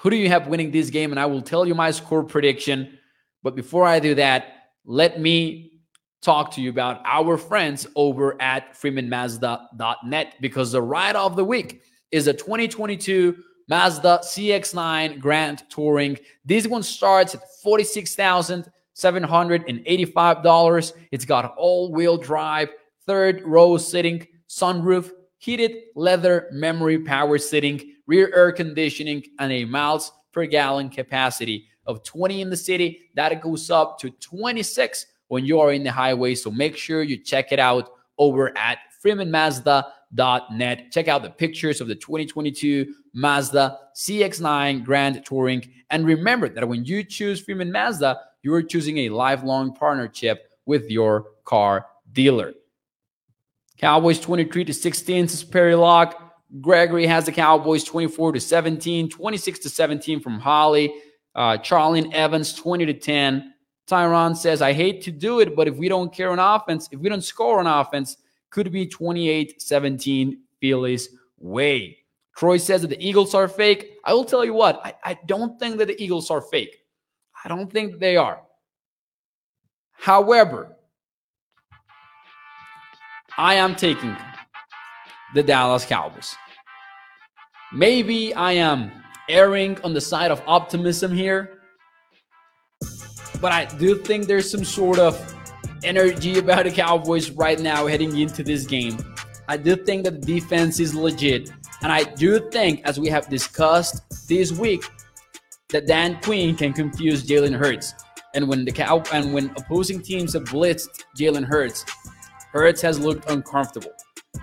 Who 0.02 0.12
do 0.12 0.16
you 0.16 0.30
have 0.30 0.48
winning 0.48 0.70
this 0.70 0.92
game? 0.92 1.12
And 1.12 1.20
I 1.20 1.26
will 1.26 1.42
tell 1.42 1.66
you 1.66 1.74
my 1.74 1.90
score 1.90 2.24
prediction. 2.24 3.00
But 3.42 3.56
before 3.56 3.88
I 3.88 4.00
do 4.00 4.14
that, 4.16 4.70
let 4.86 5.20
me 5.20 5.80
talk 6.22 6.52
to 6.52 6.62
you 6.62 6.70
about 6.70 7.02
our 7.06 7.38
friends 7.38 7.88
over 7.96 8.40
at 8.40 8.74
freemanmazda.net 8.76 10.36
because 10.40 10.72
the 10.72 10.82
ride 10.82 11.16
of 11.16 11.36
the 11.36 11.46
week 11.46 11.82
is 12.12 12.28
a 12.28 12.34
2022 12.34 13.36
Mazda 13.68 14.20
CX9 14.24 15.20
Grand 15.20 15.64
Touring. 15.70 16.20
This 16.44 16.68
one 16.68 16.84
starts 16.84 17.34
at 17.34 17.42
$46,785. 18.96 20.94
It's 21.12 21.26
got 21.26 21.54
all-wheel 21.58 22.18
drive, 22.18 22.70
third 23.06 23.42
row 23.44 23.78
sitting, 23.78 24.28
sunroof, 24.50 25.12
heated 25.38 25.84
leather 25.96 26.48
memory 26.52 27.00
power 27.00 27.38
sitting, 27.38 27.94
rear 28.08 28.32
air 28.36 28.52
conditioning, 28.52 29.24
and 29.40 29.52
a 29.52 29.66
miles 29.66 30.12
per 30.32 30.46
gallon 30.46 30.90
capacity 30.90 31.68
of 31.86 32.04
20 32.04 32.42
in 32.42 32.50
the 32.50 32.58
city. 32.58 33.10
That 33.16 33.42
goes 33.42 33.70
up 33.70 34.00
to 34.00 34.10
26 34.10 35.06
when 35.28 35.46
you 35.46 35.60
are 35.60 35.72
in 35.72 35.84
the 35.84 35.92
highway. 35.92 36.36
So 36.36 36.52
make 36.52 36.78
sure 36.78 37.04
you 37.04 37.18
check 37.18 37.52
it 37.52 37.60
out 37.60 37.92
over 38.18 38.58
at 38.58 38.80
freemanmazda.net. 39.04 40.92
Check 40.92 41.08
out 41.08 41.22
the 41.22 41.30
pictures 41.30 41.82
of 41.82 41.88
the 41.88 41.96
2022 41.96 42.94
Mazda 43.14 43.78
CX9 43.96 44.84
Grand 44.84 45.24
Touring. 45.26 45.64
And 45.90 46.06
remember 46.06 46.50
that 46.50 46.68
when 46.68 46.86
you 46.86 47.04
choose 47.04 47.40
Freeman 47.42 47.72
Mazda, 47.72 48.20
you 48.46 48.54
are 48.54 48.62
choosing 48.62 49.00
a 49.00 49.10
lifelong 49.10 49.74
partnership 49.74 50.52
with 50.68 50.88
your 50.92 51.26
car 51.46 51.88
dealer. 52.14 52.54
Cowboys 53.80 54.20
23 54.20 54.66
to 54.66 54.74
16 54.74 55.28
says 55.28 55.44
Perry 55.44 55.74
Lock. 55.74 56.36
Gregory 56.62 57.08
has 57.08 57.26
the 57.26 57.32
Cowboys 57.32 57.84
24 57.84 58.34
to 58.34 58.40
17, 58.40 59.10
26 59.10 59.60
to 59.60 59.70
17 59.70 60.20
from 60.20 60.40
Holly. 60.40 60.94
Uh, 61.34 61.58
Charlene 61.58 62.14
Evans 62.14 62.54
20 62.54 62.86
to 62.86 62.94
10. 62.94 63.52
Tyron 63.88 64.38
says, 64.38 64.62
I 64.62 64.74
hate 64.74 65.02
to 65.02 65.12
do 65.12 65.40
it, 65.40 65.56
but 65.56 65.68
if 65.68 65.76
we 65.76 65.90
don't 65.90 66.14
care 66.14 66.30
on 66.30 66.38
offense, 66.38 66.88
if 66.92 67.00
we 67.00 67.10
don't 67.10 67.24
score 67.24 67.60
on 67.60 67.66
offense, 67.66 68.18
could 68.52 68.72
be 68.72 68.86
28 68.86 69.60
17 69.60 70.40
Philly's 70.62 71.10
way. 71.40 71.98
Troy 72.38 72.58
says 72.58 72.84
that 72.84 72.90
the 72.90 73.04
Eagles 73.04 73.34
are 73.34 73.48
fake. 73.48 73.94
I 74.04 74.14
will 74.14 74.24
tell 74.24 74.46
you 74.46 74.54
what, 74.54 74.80
I, 74.86 74.94
I 75.04 75.20
don't 75.26 75.60
think 75.60 75.78
that 75.80 75.88
the 75.88 76.02
Eagles 76.02 76.30
are 76.30 76.42
fake. 76.42 76.85
I 77.46 77.48
don't 77.48 77.72
think 77.72 78.00
they 78.00 78.18
are. 78.18 78.42
However, 79.92 80.76
I 83.38 83.54
am 83.54 83.76
taking 83.76 84.18
the 85.36 85.44
Dallas 85.44 85.86
Cowboys. 85.86 86.36
Maybe 87.72 88.34
I 88.34 88.54
am 88.54 88.92
erring 89.30 89.80
on 89.84 89.94
the 89.94 90.02
side 90.02 90.32
of 90.32 90.42
optimism 90.48 91.14
here, 91.14 91.60
but 93.40 93.52
I 93.52 93.66
do 93.66 93.96
think 94.00 94.26
there's 94.26 94.50
some 94.50 94.64
sort 94.66 94.98
of 94.98 95.16
energy 95.84 96.40
about 96.40 96.66
the 96.66 96.72
Cowboys 96.72 97.30
right 97.30 97.60
now 97.60 97.86
heading 97.86 98.18
into 98.18 98.42
this 98.42 98.66
game. 98.66 98.98
I 99.48 99.58
do 99.58 99.76
think 99.76 100.06
that 100.06 100.22
the 100.22 100.40
defense 100.40 100.80
is 100.80 100.96
legit. 100.96 101.52
And 101.84 101.92
I 101.92 102.06
do 102.06 102.50
think, 102.50 102.82
as 102.86 103.00
we 103.00 103.08
have 103.10 103.30
discussed 103.30 104.28
this 104.28 104.52
week, 104.52 104.90
that 105.70 105.88
Dan 105.88 106.20
Quinn 106.22 106.56
can 106.56 106.74
confuse 106.74 107.26
Jalen 107.26 107.58
Hurts. 107.58 107.94
And 108.34 108.48
when 108.48 108.66
the 108.66 108.72
cow 108.72 109.02
and 109.14 109.34
when 109.34 109.52
opposing 109.58 110.02
teams 110.02 110.34
have 110.34 110.44
blitzed 110.44 111.06
Jalen 111.18 111.46
Hurts, 111.46 111.86
Hurts 112.52 112.82
has 112.82 113.00
looked 113.00 113.30
uncomfortable. 113.30 113.92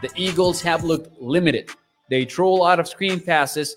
The 0.01 0.11
Eagles 0.17 0.63
have 0.63 0.85
looked 0.85 1.21
limited. 1.21 1.71
They 2.11 2.25
throw 2.25 2.49
a 2.49 2.57
lot 2.57 2.81
of 2.81 2.89
screen 2.89 3.21
passes, 3.21 3.77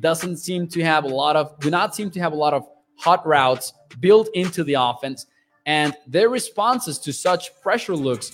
doesn't 0.00 0.36
seem 0.38 0.66
to 0.68 0.82
have 0.82 1.04
a 1.04 1.08
lot 1.08 1.36
of 1.36 1.58
do 1.60 1.70
not 1.70 1.94
seem 1.94 2.10
to 2.10 2.20
have 2.20 2.32
a 2.32 2.36
lot 2.36 2.54
of 2.54 2.66
hot 2.98 3.26
routes 3.26 3.72
built 4.00 4.28
into 4.34 4.64
the 4.64 4.74
offense 4.74 5.26
and 5.66 5.94
their 6.06 6.28
responses 6.28 6.98
to 6.98 7.12
such 7.12 7.50
pressure 7.60 7.94
looks 7.94 8.32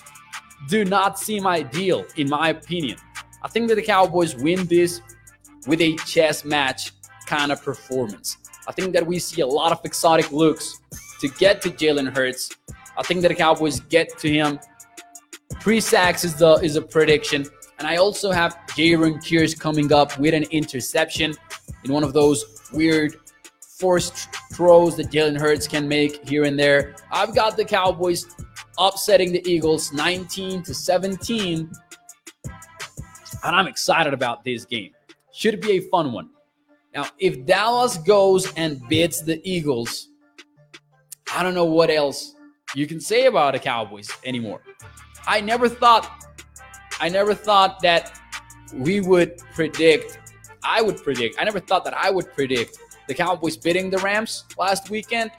do 0.69 0.85
not 0.85 1.19
seem 1.19 1.47
ideal, 1.47 2.05
in 2.17 2.29
my 2.29 2.49
opinion. 2.51 2.97
I 3.43 3.49
think 3.49 3.69
that 3.69 3.77
the 3.77 3.83
Cowboys 3.83 4.35
win 4.35 4.67
this 4.67 5.01
with 5.67 5.81
a 5.81 5.97
chess 5.99 6.45
match 6.45 6.93
kind 7.27 7.53
of 7.53 7.63
performance. 7.63 8.39
I 8.69 8.73
think 8.73 8.93
that 8.93 9.07
we 9.07 9.19
see 9.19 9.41
a 9.41 9.47
lot 9.47 9.73
of 9.73 9.81
exotic 9.83 10.31
looks 10.31 10.81
to 11.21 11.29
get 11.29 11.63
to 11.63 11.71
Jalen 11.71 12.15
Hurts. 12.15 12.51
I 12.99 13.03
think 13.03 13.23
that 13.23 13.29
the 13.29 13.35
Cowboys 13.35 13.81
get 13.81 14.19
to 14.19 14.31
him. 14.31 14.61
Three 15.63 15.81
sacks 15.81 16.23
is 16.23 16.35
the 16.35 16.57
is 16.57 16.77
a 16.77 16.83
prediction. 16.83 17.47
And 17.79 17.89
I 17.89 17.97
also 17.97 18.31
have 18.31 18.59
Jayron 18.69 19.23
Kearse 19.23 19.59
coming 19.59 19.91
up 19.91 20.19
with 20.19 20.35
an 20.35 20.45
interception 20.51 21.35
in 21.85 21.93
one 21.93 22.05
of 22.05 22.13
those 22.13 22.69
weird 22.73 23.17
forced 23.79 24.29
throws 24.53 24.97
that 24.97 25.11
Jalen 25.11 25.41
Hurts 25.41 25.67
can 25.67 25.89
make 25.89 26.29
here 26.29 26.45
and 26.45 26.59
there. 26.59 26.95
I've 27.11 27.35
got 27.35 27.57
the 27.57 27.65
Cowboys 27.65 28.27
upsetting 28.77 29.33
the 29.33 29.43
Eagles 29.49 29.95
19 29.95 30.63
to 30.65 30.75
17. 30.75 31.73
And 32.45 33.57
I'm 33.57 33.67
excited 33.67 34.13
about 34.13 34.45
this 34.45 34.67
game. 34.67 34.91
Should 35.33 35.61
be 35.63 35.79
a 35.79 35.81
fun 35.89 36.13
one. 36.13 36.29
Now, 36.95 37.07
if 37.19 37.45
Dallas 37.45 37.99
goes 37.99 38.53
and 38.55 38.81
beats 38.89 39.23
the 39.23 39.41
Eagles, 39.49 40.09
I 41.35 41.43
don't 41.43 41.55
know 41.55 41.65
what 41.65 41.91
else 41.91 42.35
you 42.75 42.87
can 42.87 43.01
say 43.01 43.27
about 43.27 43.55
the 43.55 43.59
Cowboys 43.59 44.11
anymore. 44.25 44.63
I 45.27 45.41
never 45.41 45.69
thought 45.69 46.25
I 47.01 47.09
never 47.09 47.35
thought 47.35 47.81
that 47.83 48.19
we 48.73 49.01
would 49.01 49.39
predict 49.55 50.19
I 50.65 50.83
would 50.83 51.03
predict. 51.03 51.37
I 51.39 51.45
never 51.45 51.61
thought 51.61 51.85
that 51.85 51.97
I 51.97 52.11
would 52.11 52.33
predict 52.35 52.79
the 53.07 53.15
Cowboys 53.15 53.57
beating 53.57 53.91
the 53.91 53.99
Rams 53.99 54.45
last 54.59 54.91
weekend. 54.91 55.31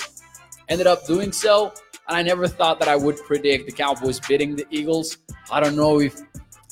Ended 0.69 0.87
up 0.87 1.05
doing 1.05 1.31
so. 1.31 1.73
And 2.07 2.17
I 2.17 2.23
never 2.23 2.47
thought 2.47 2.79
that 2.79 2.87
I 2.87 2.95
would 2.95 3.17
predict 3.17 3.67
the 3.67 3.71
Cowboys 3.71 4.19
beating 4.19 4.55
the 4.55 4.65
Eagles. 4.71 5.17
I 5.51 5.59
don't 5.59 5.75
know 5.75 5.99
if 5.99 6.19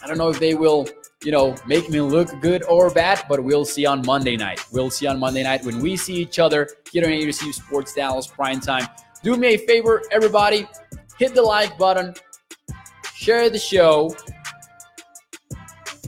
I 0.03 0.07
don't 0.07 0.17
know 0.17 0.29
if 0.29 0.39
they 0.39 0.55
will, 0.55 0.87
you 1.23 1.31
know, 1.31 1.55
make 1.65 1.89
me 1.89 1.99
look 1.99 2.29
good 2.41 2.63
or 2.63 2.91
bad, 2.91 3.23
but 3.27 3.43
we'll 3.43 3.65
see 3.65 3.85
on 3.85 4.05
Monday 4.05 4.37
night. 4.37 4.63
We'll 4.71 4.91
see 4.91 5.07
on 5.07 5.19
Monday 5.19 5.43
night 5.43 5.63
when 5.65 5.79
we 5.79 5.97
see 5.97 6.15
each 6.15 6.37
other 6.37 6.69
here 6.91 7.05
on 7.05 7.11
AtoZ 7.11 7.53
Sports 7.53 7.93
Dallas 7.93 8.27
Prime 8.27 8.59
Time. 8.59 8.87
Do 9.23 9.35
me 9.35 9.55
a 9.55 9.57
favor, 9.57 10.03
everybody, 10.11 10.67
hit 11.17 11.33
the 11.33 11.41
like 11.41 11.77
button, 11.77 12.13
share 13.15 13.49
the 13.49 13.57
show, 13.57 14.15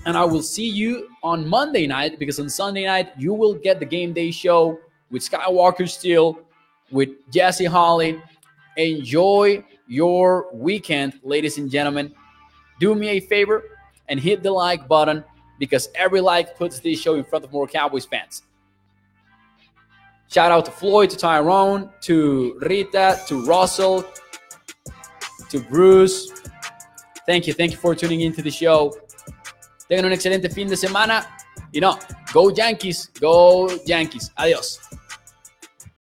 and 0.05 0.15
I 0.15 0.23
will 0.25 0.43
see 0.43 0.69
you 0.69 1.09
on 1.23 1.47
Monday 1.47 1.87
night 1.87 2.19
because 2.19 2.39
on 2.39 2.47
Sunday 2.47 2.85
night 2.85 3.11
you 3.17 3.33
will 3.33 3.55
get 3.55 3.79
the 3.79 3.85
game 3.85 4.13
day 4.13 4.29
show 4.29 4.79
with 5.09 5.23
Skywalker 5.23 5.89
Steel, 5.89 6.39
with 6.91 7.09
Jesse 7.31 7.65
Holly. 7.65 8.21
Enjoy 8.77 9.63
your 9.87 10.47
weekend, 10.53 11.19
ladies 11.23 11.57
and 11.57 11.69
gentlemen. 11.69 12.13
Do 12.79 12.93
me 12.93 13.09
a 13.09 13.19
favor 13.19 13.63
and 14.09 14.19
hit 14.19 14.43
the 14.43 14.51
like 14.51 14.87
button 14.87 15.23
because 15.57 15.89
every 15.95 16.21
like 16.21 16.57
puts 16.57 16.79
this 16.79 16.99
show 16.99 17.15
in 17.15 17.23
front 17.23 17.45
of 17.45 17.51
more 17.51 17.67
Cowboys 17.67 18.05
fans. 18.05 18.43
Shout 20.29 20.51
out 20.51 20.65
to 20.65 20.71
Floyd, 20.71 21.09
to 21.09 21.17
Tyrone, 21.17 21.89
to 22.01 22.59
Rita, 22.61 23.19
to 23.27 23.45
Russell, 23.45 24.05
to 25.49 25.59
Bruce. 25.59 26.31
Thank 27.25 27.47
you. 27.47 27.53
Thank 27.53 27.71
you 27.71 27.77
for 27.77 27.95
tuning 27.95 28.21
into 28.21 28.41
the 28.41 28.51
show. 28.51 28.95
Tengan 29.89 30.05
un 30.05 30.11
excelente 30.11 30.51
fin 30.53 30.67
de 30.67 30.75
semana. 30.75 31.25
Y 31.73 31.79
no, 31.79 31.97
go 32.31 32.49
Yankees, 32.49 33.09
go 33.19 33.67
Yankees. 33.85 34.31
Adiós. 34.37 34.88